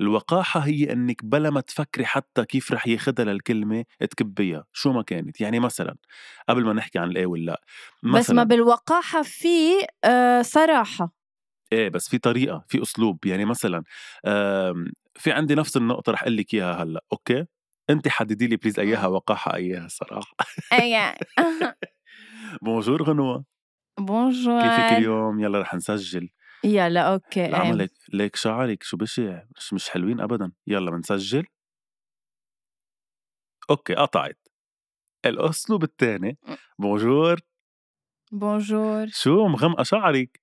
[0.01, 5.41] الوقاحة هي إنك بلا ما تفكري حتى كيف رح ياخدها للكلمة تكبيها شو ما كانت.
[5.41, 5.97] يعني مثلا
[6.49, 7.61] قبل ما نحكي عن الإيه واللأ
[8.03, 11.13] مثلا بس ما بالوقاحة في آه صراحة.
[11.73, 13.27] إيه بس في طريقة في أسلوب.
[13.27, 13.85] يعني مثلا
[15.15, 17.05] في عندي نفس النقطة رح أقول لك إياها هلأ.
[17.13, 17.47] okay؟
[17.91, 20.37] انت حددي لي please أياها وقاحة أياها الصراحة
[20.73, 21.15] اي
[22.63, 23.45] bonjour غنوة
[24.01, 26.29] bonjour كيفك اليوم؟ يلا رح نسجل.
[26.65, 30.53] يلا okay العمل ليك ليك شعرك شو بشع مش مش حلوين ابدا.
[30.67, 31.45] يلا بنسجل
[33.71, 34.49] okay قطعت.
[35.27, 36.39] الأسلوب الثاني.
[36.79, 37.41] بونجور.
[38.33, 39.07] بونجور.
[39.07, 40.41] شو مغمقة شعرك؟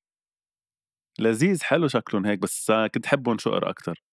[1.19, 4.03] لذيذ حلو شكلهم هيك بس كنت حبهم شقر أكثر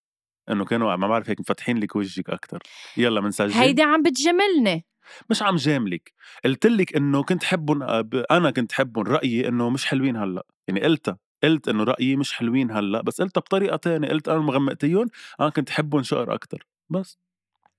[0.50, 2.58] إنه كانوا ما بعرف هيك مفتحين لك وجهك أكثر
[2.96, 4.86] يلا بنسجل هيدي عم بتجملني
[5.30, 6.12] مش عم جاملك.
[6.44, 7.82] قلت لك إنه كنت حبهم
[8.30, 10.46] أنا كنت حبهم رأيي إنه مش حلوين هلأ.
[10.68, 11.18] يعني قلتها.
[11.46, 15.08] قلت إنه رأيي مش حلوين هلأ بس قلتها بطريقه تانية قلت أنا مغمقتيهم
[15.40, 17.18] أنا كنت حبهم شقر أكتر بس.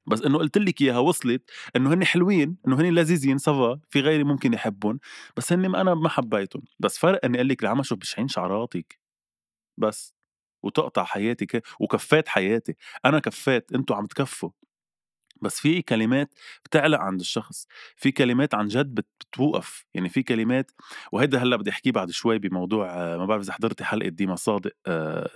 [0.07, 1.43] بس إنه قلت لك إياها وصلت
[1.75, 4.99] إنه هن حلوين إنه هن لذيذين سوا في غيري ممكن يحبهم
[5.37, 6.63] بس هن أنا ما حبيتهم.
[6.79, 8.99] بس فرق إني أقول لك العمى شوف بشعين شعراتك.
[9.77, 10.15] بس.
[10.63, 11.47] وتقطع حياتي
[11.81, 12.75] وكفات حياتي.
[13.05, 14.49] أنا كفات أنتوا عم تكفوا.
[15.41, 16.33] بس في كلمات
[16.65, 20.71] بتعلق عند الشخص في كلمات عن جد بتوقف يعني في كلمات
[21.11, 25.29] وهيدا هلأ بدي أحكيه بعد شوي بموضوع ما بعرف إذا حضرتي حلقة ديما صادق آه،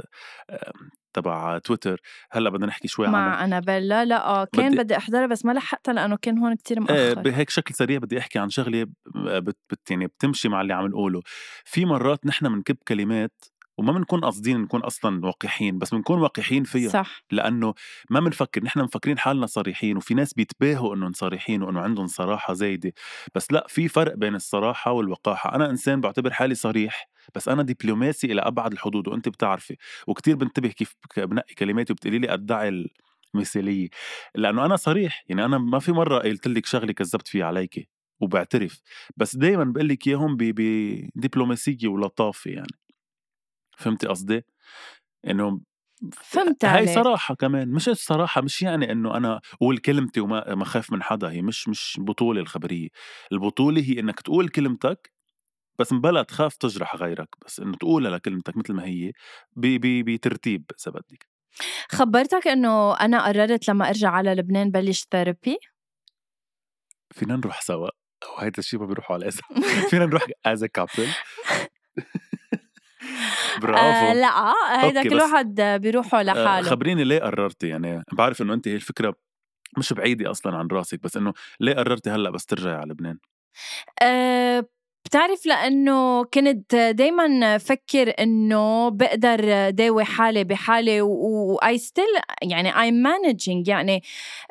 [1.13, 5.25] تبع تويتر هلأ بدنا نحكي شوي مع مع انابيلا لا آه كان بدي, بدي احضرها
[5.25, 8.49] بس ما لحقتها لأنه كان هون كتير مأخر إيه بهيك شكل سريع بدي أحكي عن
[8.49, 8.85] شغلة
[9.15, 11.21] بت, بت يعني بتمشي مع اللي عم نقوله.
[11.65, 13.45] في مرات نحن بنكب كلمات
[13.81, 17.23] وما بنكون قاصدين نكون أصلا وقحين بس بنكون وقحين فيها صح.
[17.31, 17.73] لأنه
[18.09, 22.93] ما بنفكر نحن مفكرين حالنا صريحين وفي ناس بيتباهوا انهم صريحين وإنه عندهم صراحة زايدة
[23.35, 25.55] بس لأ في فرق بين الصراحة والوقاحة.
[25.55, 29.77] أنا إنسان بعتبر حالي صريح بس أنا دبلوماسي إلى أبعد الحدود وأنت بتعرفي.
[30.07, 32.89] وكتير بنتبه كيف بنقي كلماتي وبتقولي لي أدعي
[33.35, 33.89] المثالية.
[34.35, 37.87] لأنه أنا صريح يعني أنا ما في مرة قلت لك شغلة كذبت فيها عليكي
[38.21, 38.81] وبعترف.
[39.17, 42.80] بس دايما بقول لك إياهم بدبلوماسيه ولطافة يعني.
[43.77, 44.45] فهمتي قصدي؟
[45.27, 45.61] إنه
[46.13, 46.95] فهمت هاي عليك.
[46.95, 51.31] صراحة كمان مش الصراحة مش يعني إنه أنا أقول كلمتي وما ما خاف من حدا
[51.31, 52.89] هي مش مش بطولة الخبرية.
[53.31, 55.11] البطولة هي إنك تقول كلمتك
[55.79, 59.11] بس مبلا تخاف تجرح غيرك بس إنه تقولها لكلمتك مثل ما هي
[59.55, 61.27] بترتيب إذا بدك.
[61.91, 65.57] خبرتك إنه أنا قررت لما أرجع على لبنان بلش therapy
[67.11, 67.89] فينا نروح سوا
[68.23, 69.41] أو هيدا الشيء ما بيروحوا على اسم
[69.89, 71.07] فينا نروح as couple
[73.61, 73.79] برافو.
[73.79, 74.53] آه لا
[74.85, 76.69] هيدا okay، كل واحد بيروحوا آه، لحاله.
[76.69, 79.15] خبريني ليه قررتي؟ يعني بعرف إنه انت هي الفكرة
[79.77, 83.17] مش بعيدة أصلا عن راسك بس إنه ليه قررتي هلأ بس ترجعي على لبنان؟
[84.01, 84.65] أه
[85.05, 93.05] بتعرف لأنه كنت دايما فكر إنه بقدر داوي حالي بحالي و I still يعني I'm
[93.07, 94.03] managing يعني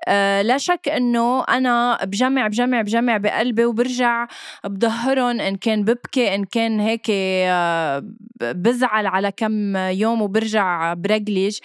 [0.08, 4.26] أه لا شك إنه أنا بجمع بجمع بجمع بقلبي وبرجع
[4.64, 8.04] بظهرهم إن كان ببكي إن كان هيك آه،
[8.40, 11.58] بزعل على كم يوم وبرجع برجلج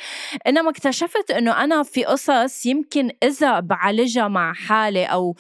[0.48, 5.36] إنما اكتشفت إنه أنا في قصص يمكن إذا بعالجها مع حالي أو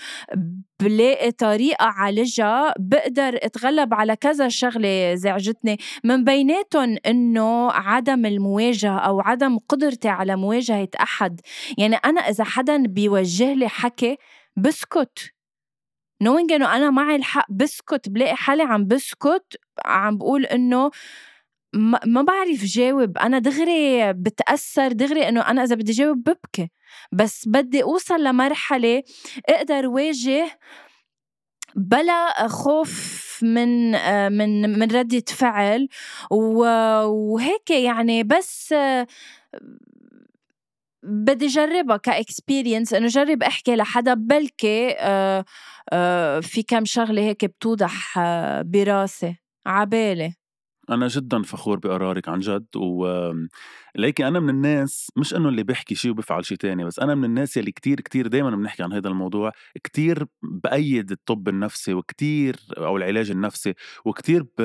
[0.81, 5.77] بلاقي طريقة عالجها بقدر أتغلب على كذا شغلة زعجتني.
[6.03, 11.41] من بيناتهم إنه عدم المواجهة أو عدم قدرتي على مواجهة أحد.
[11.77, 14.17] يعني أنا إذا حدا بيوجه لي حكي
[14.57, 15.19] بسكت.
[16.23, 20.91] knowing إنه أنا معي الحق بسكت بلاقي حالي عم بسكت عم بقول إنه
[21.75, 23.17] ما ما بعرف جاوب.
[23.17, 26.69] أنا دغري بتأثر دغري إنه أنا إذا بدي جاوب ببكي.
[27.11, 29.03] بس بدي أوصل لمرحلة
[29.49, 30.59] أقدر واجه
[31.75, 33.91] بلا خوف من
[34.37, 35.87] من من ردة فعل.
[36.31, 38.73] وهيك يعني بس
[41.03, 45.45] بدي جربها ك experience إنه جرب أحكي لحدا بلكي آه،
[45.93, 49.35] آه، في كم شغلة هيك بتوضح آه، براسي.
[49.65, 50.44] عبالي.
[50.89, 53.31] أنا جدا فخور بقرارك عن جد و
[53.95, 57.25] ليكي أنا من الناس مش إنه اللي بيحكي شيء وبفعل شيء تاني بس أنا من
[57.25, 59.51] الناس اللي كتير كتير دائما بنحكي عن هذا الموضوع
[59.83, 63.73] كتير بأيد الطب النفسي وكتير أو العلاج النفسي
[64.05, 64.61] وكتير ب...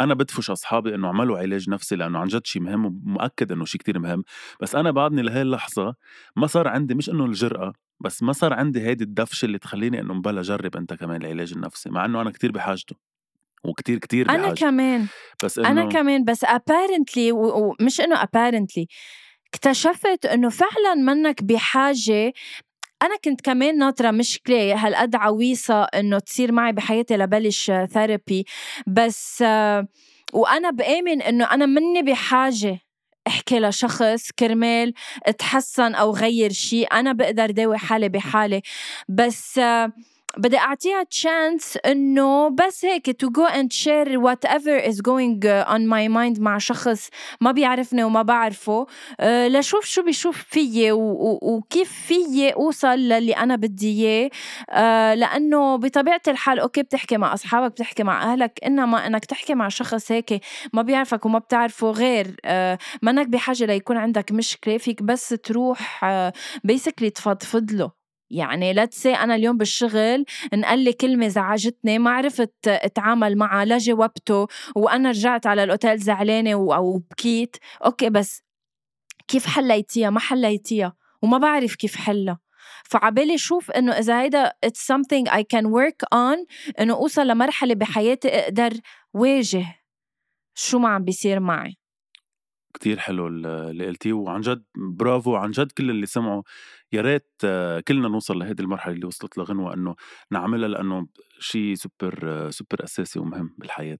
[0.00, 3.80] أنا بدفش أصحابي إنه اعملوا علاج نفسي لأنه عن جد شيء مهم ومؤكد إنه شيء
[3.80, 4.24] كتير مهم.
[4.60, 5.94] بس أنا بعدني لهي اللحظة
[6.36, 10.14] ما صار عندي مش إنه الجرأة بس ما صار عندي هيدي الدفشة اللي تخليني إنه
[10.14, 13.09] مبلا جرب أنت كمان العلاج النفسي مع إنه أنا كتير بحاجته.
[13.64, 15.06] وكتير كتير أنا بحاجته كمان.
[15.44, 18.84] بس إنه أنا كمان بس apparently و- ومش إنه apparently
[19.54, 22.32] اكتشفت إنه فعلا منك بحاجة.
[23.02, 28.44] أنا كنت كمان ناطرة مشكله هالقد عويصه إنه تصير معي بحياتي لبلش ثيرابي
[28.86, 29.42] بس
[30.32, 32.78] وأنا بآمن إنه أنا مني بحاجة
[33.26, 34.94] أحكي لشخص كرمال
[35.26, 38.62] اتحسن أو غير شيء أنا بقدر داوي حالي بحالي.
[39.08, 39.60] بس
[40.38, 46.08] بدي أعطيها chance إنه بس هيك to go and share whatever is going on my
[46.08, 47.08] mind مع شخص
[47.40, 48.86] ما بيعرفني وما بعرفه.
[49.20, 54.30] أه لشوف شو بيشوف فيي وكيف فيي أوصل للي أنا بدي إياه.
[54.70, 59.68] أه لأنه بطبيعة الحال okay بتحكي مع أصحابك بتحكي مع أهلك إنما إنك تحكي مع
[59.68, 60.40] شخص هيك
[60.72, 64.78] ما بيعرفك وما بتعرفه غير أه منك بحاجة ليكون عندك مشكلة.
[64.78, 66.04] فيك بس تروح
[66.64, 67.99] basically تفضفض له.
[68.30, 73.78] يعني let's say أنا اليوم بالشغل انقال لي كلمة زعجتني ما عرفت أتعامل معها لا
[73.78, 77.56] جاوبته وأنا رجعت على الأوتيل زعلانة أو بكيت.
[77.84, 78.42] okay بس
[79.28, 82.40] كيف حليتيها؟ ما حليتيها وما بعرف كيف حلها.
[82.84, 86.46] فعبالي شوف إنه إذا هيدا it's something I can work on
[86.80, 88.72] إنه أوصل لمرحلة بحياتي أقدر
[89.14, 89.80] واجه
[90.54, 91.76] شو ما عم بيصير معي.
[92.74, 94.64] كتير حلو ال- اللي قلتيه وعن جد
[94.98, 96.42] برافو عن جد كل اللي سمعوا
[96.92, 99.94] يا ريت آه، كلنا نوصل لهيدي المرحلة اللي وصلت لها غنوة إنه
[100.30, 101.06] نعملها لأنه
[101.38, 103.98] شيء سوبر آه، سوبر أساسي ومهم بالحياة.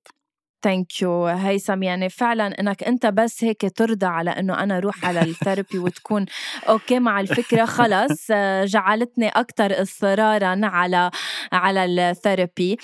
[0.65, 1.83] thank you هيثم.
[1.83, 6.27] يعني فعلا إنك أنت بس هيك ترضى على إنه أنا أروح على ال therapy وتكون
[6.69, 11.11] okay مع الفكرة خلص آه، جعلتني أكثر اصرارا على
[11.53, 12.77] على ال therapy.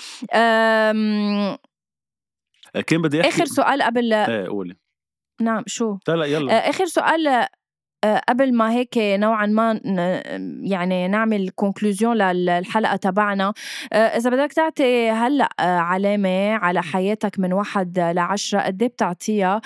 [2.87, 4.75] كان بدي أحكي آخر سؤال قبل إيه قولي.
[5.41, 6.69] نعم شو؟ لا لا يلا.
[6.69, 7.47] آخر سؤال
[8.05, 9.81] قبل ما هيك نوعا ما
[10.61, 13.53] يعني نعمل كونكلوزيون للحلقة تبعنا
[13.93, 19.61] آه، إذا بدك تعطي هلأ آه، علامة على حياتك من واحد لعشرة قد إيه بتعطيها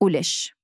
[0.00, 0.56] وليش؟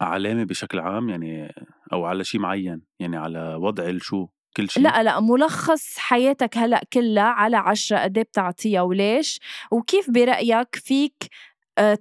[0.00, 1.54] علامة بشكل عام يعني
[1.92, 6.80] أو على شيء معين يعني على وضع شو كل شيء لا لا ملخص حياتك هلأ
[6.92, 11.28] كلها على عشرة قد إيه بتعطيها وليش؟ وكيف برأيك فيك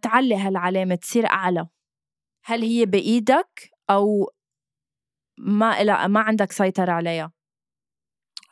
[0.02, 1.67] تعلي هالعلامة تصير أعلى؟
[2.45, 4.32] هل هي بإيدك؟ أو
[5.38, 7.32] ما إلا ما عندك سيطرة عليها.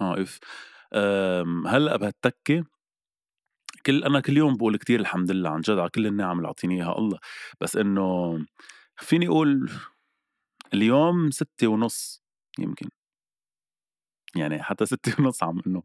[0.02, 0.40] آه اف
[1.68, 2.64] هلأ بهالتكة
[3.86, 6.76] كل أنا كل يوم بقول كتير الحمد لله عن جد على كل النعم اللي عطيني
[6.76, 7.20] إياها الله
[7.62, 8.38] بس إنه
[8.98, 9.70] فيني أقول
[10.74, 12.24] اليوم ستة ونص
[12.60, 12.90] يمكن.
[14.36, 15.82] يعني حتى ستة ونص عم إنه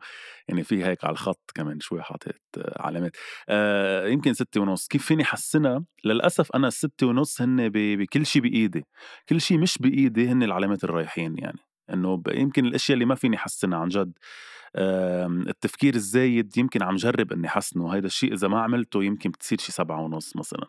[0.48, 2.40] يعني في هيك على الخط كمان شوي حاطط
[2.76, 3.16] علامات.
[3.48, 4.88] آه يمكن ستة ونص.
[4.88, 8.84] كيف فيني حسنها للأسف أنا الستة ونص هن بكل شيء بإيدي.
[9.28, 11.58] كل شيء مش بإيدي هن العلامات الرايحين يعني.
[11.92, 14.12] إنه يمكن الأشياء اللي ما فيني أحسنها عن جد
[15.48, 19.72] التفكير الزايد يمكن عم جرب إني حسنه هيدا الشيء إذا ما عملته يمكن بتصير شي
[19.72, 20.66] سبعة ونص مثلا.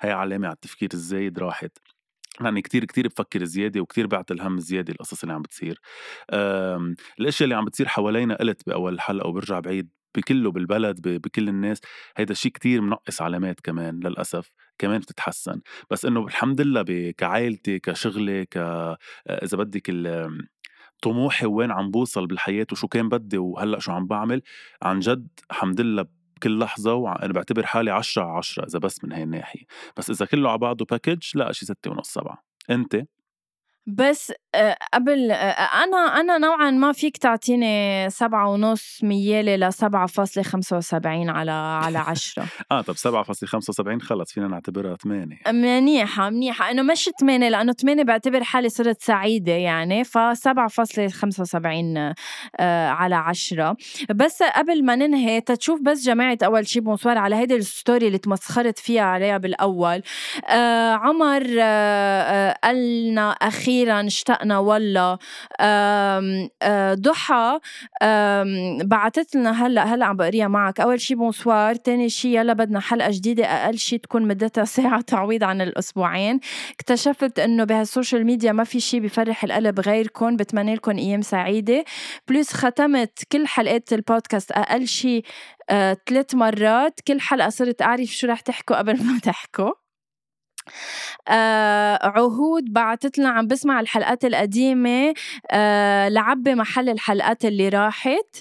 [0.00, 1.78] هي علامة على التفكير الزايد راحت.
[2.40, 5.80] يعني كتير كتير بفكر زيادة وكتير بعت الهم زيادة القصص اللي عم بتصير.
[7.20, 11.80] الأشياء اللي عم بتصير حوالينا قلت بأول الحلقة وبرجع بعيد بكله بالبلد بكل الناس
[12.16, 15.60] هيدا الشيء كتير منقص علامات كمان للأسف كمان بتتحسن.
[15.90, 18.56] بس إنه الحمد لله كعائلتي كشغلي ك
[19.28, 19.90] إذا بدك
[21.02, 24.42] طموحي وين عم بوصل بالحياة وشو كان بدي وهلأ شو عم بعمل
[24.82, 29.12] عن جد الحمد لله بكل لحظة وأنا بعتبر حالي عشرة على عشرة إذا بس من
[29.12, 29.62] هاي الناحية.
[29.96, 32.44] بس إذا كله على بعضه package لا شي ستة ونص سبعة.
[32.70, 33.06] أنت؟
[33.86, 34.32] بس
[34.94, 41.98] قبل أنا أنا نوعًا ما فيك تعطيني سبعة ونص لسبعة فاصلة خمسة وسبعين على على
[41.98, 42.46] عشرة.
[42.72, 46.70] آه طب سبعة فاصلة خمسة وسبعين خلص فينا نعتبرها ثمانية منيحة منيحة.
[46.70, 52.14] إنه مش ثمانية لأنه ثمانية بعتبر حالي صرت سعيدة يعني فسبعة فاصلة خمسة وسبعين
[52.90, 53.76] على عشرة.
[54.10, 58.18] بس قبل ما ننهي تتشوف بس جماعة أول شي bonsoir على هيدي ال story اللي
[58.18, 60.02] تمسخرت فيها عليها بالأول.
[60.48, 65.18] آه عمر آه قالنا أخيرا أخيرا اشتقنا والله.
[65.60, 67.58] آه، ضحى
[68.84, 70.80] بعثت لنا هلأ هلأ عم بقريها معك.
[70.80, 75.44] أول شي bonsoir تاني شي يلا بدنا حلقة جديدة أقل شي تكون مدتها ساعة تعويض
[75.44, 76.40] عن الأسبوعين.
[76.74, 81.84] اكتشفت إنه بهال social media ما في شي بفرح القلب غيركم بتمنى لكم أيام سعيدة.
[82.28, 85.22] plus ختمت كل حلقات البودكاست أقل شي
[85.70, 87.00] آه، ثلاث مرات.
[87.08, 89.79] كل حلقة صرت أعرف شو رح تحكوا قبل ما تحكوا.
[91.28, 95.14] آه عهود بعتت لنا عم بسمع الحلقات القديمة
[95.50, 98.36] آه لعبي محل الحلقات اللي راحت.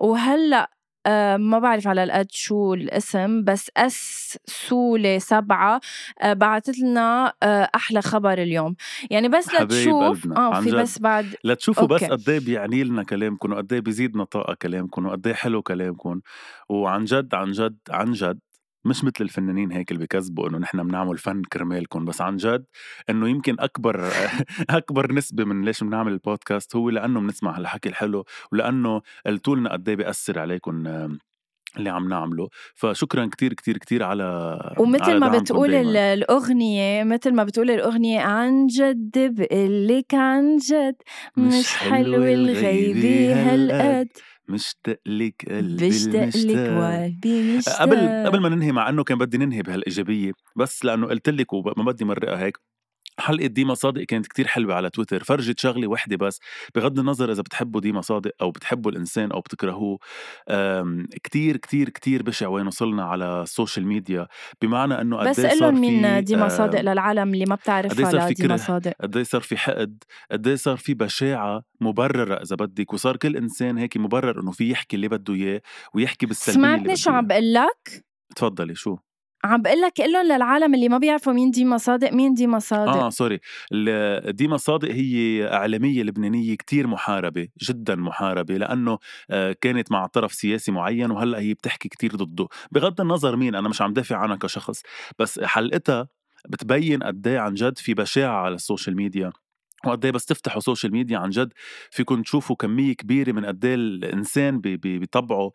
[0.00, 0.70] وهلأ
[1.06, 5.80] آه ما بعرف على القد شو الاسم بس اس سولة سبعة
[6.22, 8.76] آه بعتت لنا آه أحلى خبر اليوم.
[9.10, 13.72] يعني بس لتشوف آه في بس بعد لتشوفوا بس قد إيه بيعني لنا كلامكم وقد
[13.72, 16.20] إيه بيزيدنا طاقة كلامكم وقد إيه حلو كلامكم.
[16.68, 18.38] وعن جد عن جد عن جد
[18.84, 22.64] مش مثل الفنانين هيك اللي بكذبوا إنه نحن بنعمل فن كرمالكم بس عن جد
[23.10, 24.10] إنه يمكن أكبر
[24.70, 29.88] أكبر نسبة من ليش بنعمل البودكاست هو لأنه بنسمع هالحكي الحلو ولأنه قلتوا لنا قد
[29.88, 30.86] إيه بيأثر عليكم
[31.76, 32.48] اللي عم نعمله.
[32.74, 38.66] فشكرا كتير كتير كتير على ومثل على ما بتقول الأغنية مثل ما بتقول الأغنية عن
[38.66, 40.96] جد بقلك عن جد
[41.36, 44.08] مش, مش حلو الغيبة هالقد
[44.50, 49.38] مشتاق لك قلبي بشتاق لك وقلبي مشتاق قبل قبل ما ننهي مع إنه كان بدي
[49.38, 52.58] ننهي بهالإيجابية بس لأنه قلت لك وما بدي مرقها هيك.
[53.20, 56.40] حلقة ديما صادق كانت كتير حلوة على تويتر فرجت شغلة وحدة بس
[56.74, 59.98] بغض النظر إذا بتحبوا ديما صادق أو بتحبوا الإنسان أو بتكرهوه
[61.22, 64.26] كتير كتير كتير بشع وين وصلنا على السوشيال ميديا.
[64.62, 68.92] بمعنى أنه بس قلن مين ديما صادق للعالم اللي ما بتعرفها ديما صادق.
[69.00, 73.96] قد صار في حقد قد صار في بشاعة مبررة إذا بدك وصار كل إنسان هيك
[73.96, 75.60] مبرر إنه في يحكي اللي بده إياه
[75.94, 78.04] ويحكي بالسلبية سمعتني شو عم بقول لك؟
[78.36, 78.96] تفضلي شو؟
[79.44, 82.92] عم بقول لك قول لهم للعالم اللي ما بيعرفوا مين ديما صادق مين ديما صادق.
[82.92, 83.40] آه سوري
[84.32, 88.98] ديما صادق هي إعلامية لبنانية كتير محاربة جدا محاربة لأنه
[89.30, 92.48] آه، كانت مع طرف سياسي معين وهلأ هي بتحكي كتير ضده.
[92.72, 94.82] بغض النظر مين أنا مش عم دافع عنها كشخص
[95.18, 96.08] بس حلقتها
[96.48, 99.32] بتبين قد إيه عن جد في بشاعة على السوشيال ميديا
[99.86, 101.52] وقد بس تفتحوا سوشيال ميديا عن جد
[101.90, 105.50] فيكم تشوفوا كمية كبيرة من قد الإنسان بطبعه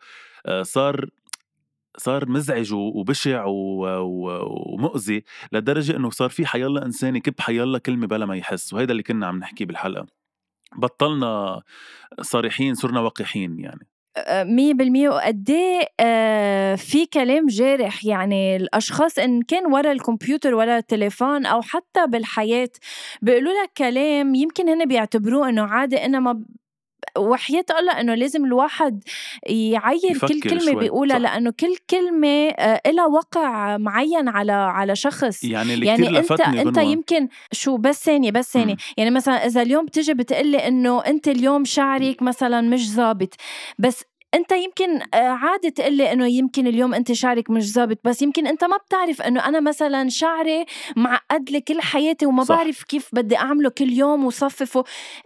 [0.46, 1.06] آه، صار
[1.96, 8.36] صار مزعج وبشع ومؤذي لدرجة إنه صار في حيالله إنسان يكب حيالله كلمة بلا ما
[8.36, 10.06] يحس وهيدا اللي كنا عم نحكيه بالحلقة.
[10.76, 11.62] بطلنا
[12.20, 13.86] صريحين صرنا وقحين يعني.
[14.30, 21.46] مية بالمية وقد إيه في كلام جارح يعني الأشخاص إن كان ورا الكمبيوتر ورا التليفون
[21.46, 22.68] أو حتى بالحياة
[23.22, 26.42] بيقولوا لك كلام يمكن هن بيعتبروه إنه عادي إنما
[27.16, 29.02] وحياة الله إنه لازم الواحد
[29.46, 30.74] يعين كل كلمة شوي.
[30.74, 35.44] بيقولها لأنه كل كلمة آه، لها وقع معين على على شخص.
[35.44, 38.76] يعني اللي يعني أنت أنت يمكن شو بس ثانية بس ثانية.
[38.96, 43.34] يعني مثلا إذا اليوم بتجي بتقلي إنه أنت اليوم شعرك مثلا مش ظابط
[43.78, 44.04] بس
[44.36, 48.64] أنت يمكن آه، عادي تقلي إنه يمكن اليوم أنت شعرك مش ظابط بس يمكن أنت
[48.64, 50.64] ما بتعرف إنه أنا مثلا شعري
[50.96, 52.56] معقد لي كل حياتي وما صح.
[52.56, 54.84] بعرف كيف بدي أعمله كل يوم وصففه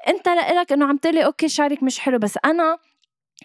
[0.08, 2.78] أنت لك إنه عم تقلي أوكي شعرك مش حلو بس أنا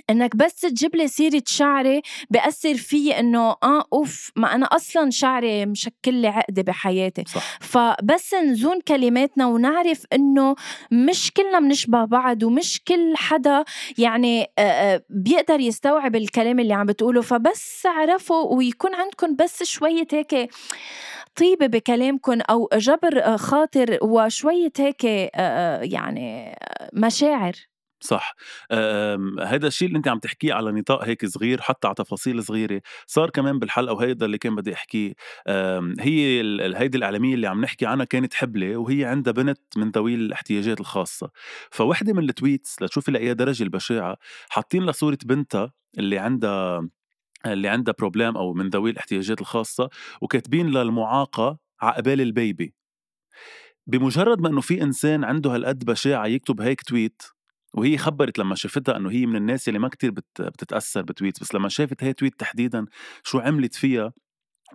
[0.10, 5.66] إنك بس تجيب لي سيرة شعري بأثر فيي إنه آه أوف ما أنا أصلا شعري
[5.66, 7.24] مشكل لي عقدة بحياتي.
[7.28, 7.58] صح.
[7.62, 10.56] فبس نزون كلماتنا ونعرف إنه
[10.92, 13.64] مش كلنا بنشبه بعض ومش كل حدا
[13.98, 14.48] يعني
[15.10, 17.22] بيقدر يستوعب الكلام اللي عم بتقوله.
[17.22, 20.50] فبس اعرفوا ويكون عندكم بس شوية هيك
[21.36, 25.04] طيبة بكلامكم أو جبر خاطر وشوية هيك
[25.94, 26.56] يعني
[26.94, 27.54] مشاعر.
[28.06, 28.36] صح.
[29.42, 33.30] هذا الشيء اللي انت عم تحكيه على نطاق هيك صغير حتى على تفاصيل صغيرة صار
[33.30, 35.14] كمان بالحلقة وهيدا اللي كان بدي أحكيه.
[36.00, 36.42] هي
[36.76, 41.30] هيدي الإعلامية اللي عم نحكي عنها كانت حبلة وهي عندها بنت من ذوي الاحتياجات الخاصة.
[41.72, 44.18] فوحدة من التويتس لتشوفي لاي درجة البشاعة
[44.50, 46.90] حاطين لها صورة بنتها اللي عندها
[47.46, 49.90] اللي عندها problème أو من ذوي الاحتياجات الخاصة
[50.22, 52.74] وكاتبين للمعاقة عقبال البيبي.
[53.88, 57.22] بمجرد ما إنه في إنسان عنده هالقد بشاعة يكتب هيك tweet
[57.78, 61.42] وهي خبرت لما شافتها إنه هي من الناس اللي ما كتير بت بتتأثر ب tweet
[61.42, 62.86] بس لما شافت هي tweet تحديدا
[63.24, 64.14] شو عملت فيها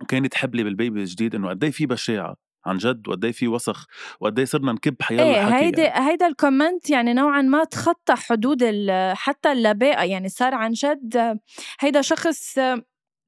[0.01, 2.35] وكانت حبلة بالبيبي الجديد إنه قد في بشاعة
[2.65, 3.85] عن جد وقد إيه في وسخ
[4.19, 6.09] وقد إيه صرنا نكب حيالله إيه هيدا يعني.
[6.09, 8.63] هيدا ال comment يعني نوعا ما تخطى حدود
[9.13, 11.39] حتى اللباقه يعني صار عن جد
[11.79, 12.59] هيدا شخص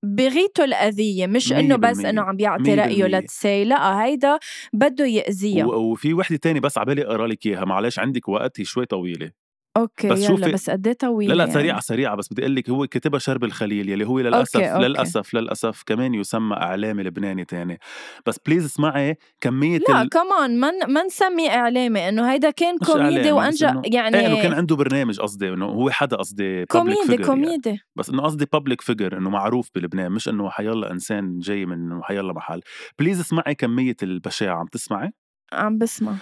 [0.04, 4.40] بغيته الأذية مش إنه بس إنه عم بيعطي رأيه لتسي لأ هيدا
[4.74, 5.66] بده يأذيها.
[5.66, 9.43] وفي وحدة تانية بس عبالي أقرا لك إياها معلش عندك وقت هي شوي طويلة.
[9.78, 11.82] أوكي بس يلا بس قد إيه طويل لا لا سريعه يعني.
[11.82, 14.88] سريعة بس بدي أقول لك هو كتبها شرب الخليل يلي هو للأسف أوكي أوكي.
[14.88, 17.80] للأسف للأسف كمان يسمى إعلامي لبناني تاني
[18.26, 20.10] بس please اسمعي كمية لا ال...
[20.10, 24.76] كمان ما ما نسميه إعلامي إنه هيدا كان كوميدي وأنجا يعني إيه إنه كان عنده
[24.76, 27.82] برنامج قصدي إنه هو حدا قصدي كوميدي كوميدي يعني.
[27.96, 32.34] بس إنه قصدي public figure إنه معروف بلبنان مش إنه حيلا إنسان جاي من حيلا
[32.34, 32.62] محل
[33.00, 35.12] please اسمعي كمية البشاعة عم تسمعي
[35.54, 36.16] عم بسمع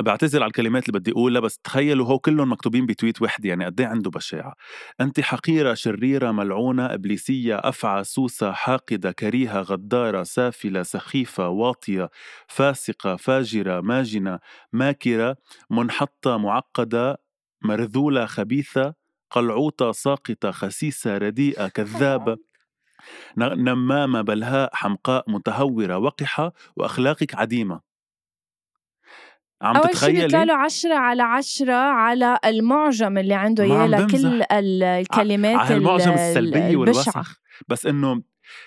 [0.00, 3.64] بعتذر على الكلمات اللي بدي أقولها بس تخيلوا هو كلهم مكتوبين ب tweet وحده يعني
[3.64, 4.54] قد إيه عنده بشاعة.
[5.00, 12.10] انت حقيرة شريرة ملعونة إبليسية أفعى سوسة حاقدة كريهة غدارة سافلة سخيفة واطية
[12.48, 14.38] فاسقة فاجرة ماجنة
[14.72, 15.36] ماكرة
[15.70, 17.16] منحطة معقدة
[17.62, 18.94] مرذولة خبيثة
[19.30, 22.36] قلعوطة ساقطة خسيسة رديئة كذابة
[23.38, 27.91] نمامة بلهاء حمقاء متهورة وقحة وأخلاقك عديمة.
[29.62, 35.76] عم أول شيء له 10 على 10 على المعجم اللي عنده إياه لكل الكلمات على
[35.76, 38.22] المعجم السلبية والوسخ بس إنه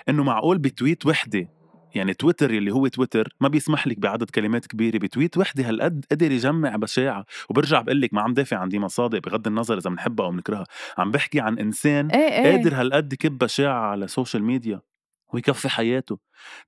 [0.10, 1.56] إنه معقول بتويت وحدة
[1.96, 6.06] يعني تويتر اللي هو تويتر ما بيسمح لك بعدد كلمات كبيرة ب tweet وحدة هالقد
[6.12, 7.26] قدر يجمع بشاعة.
[7.50, 10.66] وبرجع بقول لك ما عم دافع عن ديما صادق بغض النظر إذا بنحبها أو بنكرهها.
[10.98, 12.52] عم بحكي عن إنسان إيه إيه.
[12.52, 14.82] قادر هالقد كب بشاعة على السوشيال ميديا
[15.34, 16.20] ويكفي حياته.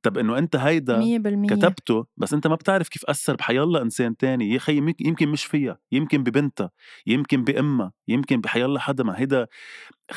[0.02, 1.50] طب إنه أنت هيدا مية بالمية.
[1.50, 4.54] كتبته بس أنت ما بتعرف كيف أثر بحيالله إنسان تاني.
[4.54, 6.72] يا خي يمكن مش فيها يمكن ببنتها
[7.08, 9.48] يمكن بأمها يمكن بحيالله حدا ما هيدا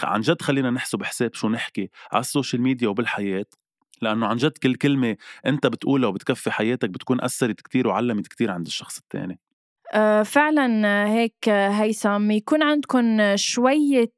[0.03, 3.47] عن جد خلينا نحسب حساب شو نحكي على السوشيال ميديا وبالحياة.
[4.03, 5.17] لأنه عن جد كل كلمة
[5.47, 9.41] أنت بتقولها وبتكفي حياتك بتكون أثرت كتير وعلمت كتير عند الشخص التاني.
[10.25, 12.31] فعلا هيك هيثم.
[12.31, 14.13] يكون عندكم شوية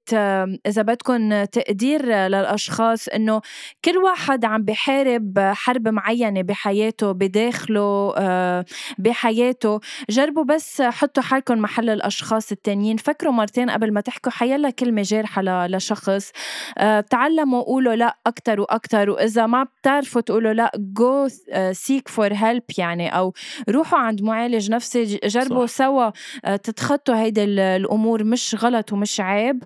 [0.66, 3.40] إذا بدكم تقدير للأشخاص إنه
[3.84, 8.64] كل واحد عم بحارب حرب معينة بحياته بداخله آه،
[8.98, 9.80] بحياته.
[10.10, 12.96] جربوا بس حطوا حالكم محل الأشخاص التانيين.
[12.96, 16.30] فكروا مرتين قبل ما تحكوا حيلا كلمة جارحة لشخص.
[16.78, 19.10] آه، تعلموا قولوا لا أكتر وأكتر.
[19.10, 21.28] وإذا ما بتعرفوا تقولوا لا go
[21.72, 23.32] seek for help يعني أو
[23.70, 25.20] روحوا عند معالج نفسي.
[25.24, 26.10] جربوا سوا
[26.44, 29.64] آه، تتخطوا هيدي الأمور مش غلط ومش عيب.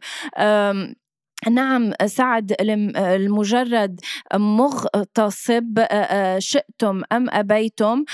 [1.51, 4.01] نعم سعد المجرد
[4.35, 8.05] مغتصب آه، آه، شئتم أم أبيتم.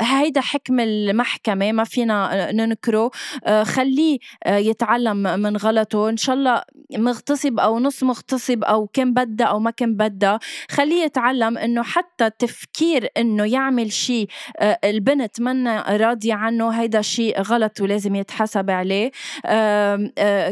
[0.00, 3.10] هيدا حكم المحكمة ما فينا ننكره.
[3.44, 6.08] آه، خليه آه، يتعلم من غلطه.
[6.08, 6.62] إن شاء الله
[6.96, 10.38] مغتصب أو نص مغتصب أو كم بدها أو ما كم بدها
[10.70, 14.28] خليه يتعلم إنه حتى تفكير إنه يعمل شيء
[14.58, 19.10] آه، البنت منا راضية عنه هيدا شيء غلط ولازم يتحسب عليه.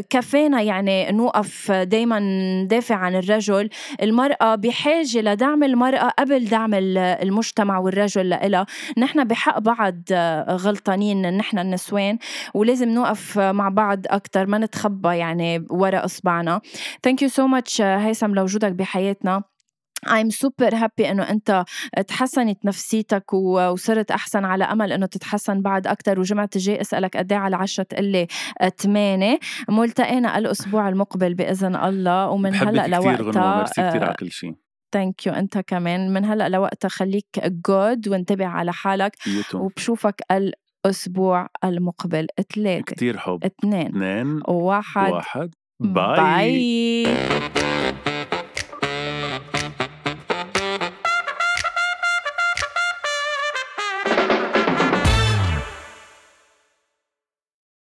[0.09, 2.19] كفينا يعني نوقف دايما
[2.63, 3.69] ندافع عن الرجل.
[4.01, 8.65] المرأة بحاجة لدعم المرأة قبل دعم المجتمع والرجل لإلها.
[8.97, 10.01] نحن بحق بعض
[10.49, 12.17] غلطانين نحن النسوان
[12.53, 16.61] ولازم نوقف مع بعض أكتر ما نتخبى يعني ورا إصبعنا.
[17.03, 19.43] thank you so much هيثم لوجودك بحياتنا.
[20.07, 21.65] I'm super happy إنه أنت
[22.07, 27.39] تحسنت نفسيتك وصرت أحسن على أمل إنه تتحسن بعد أكثر وجمعة الجاي أسألك قد إيه
[27.39, 28.27] على العشرة تقلي
[28.77, 29.39] ثمانية
[29.69, 34.53] ملتقينا الأسبوع المقبل بإذن الله ومن هلأ لوقتها ميرسي كثير على كل شيء.
[34.91, 36.13] thank you أنت كمان.
[36.13, 39.17] من هلأ لوقتها خليك good وانتبه على حالك
[39.53, 42.27] وبشوفك الأسبوع المقبل.
[42.55, 43.43] ثلاثة كثير حب.
[43.43, 45.53] اثنين اثنين واحد واحد.
[45.79, 47.70] bye, bye.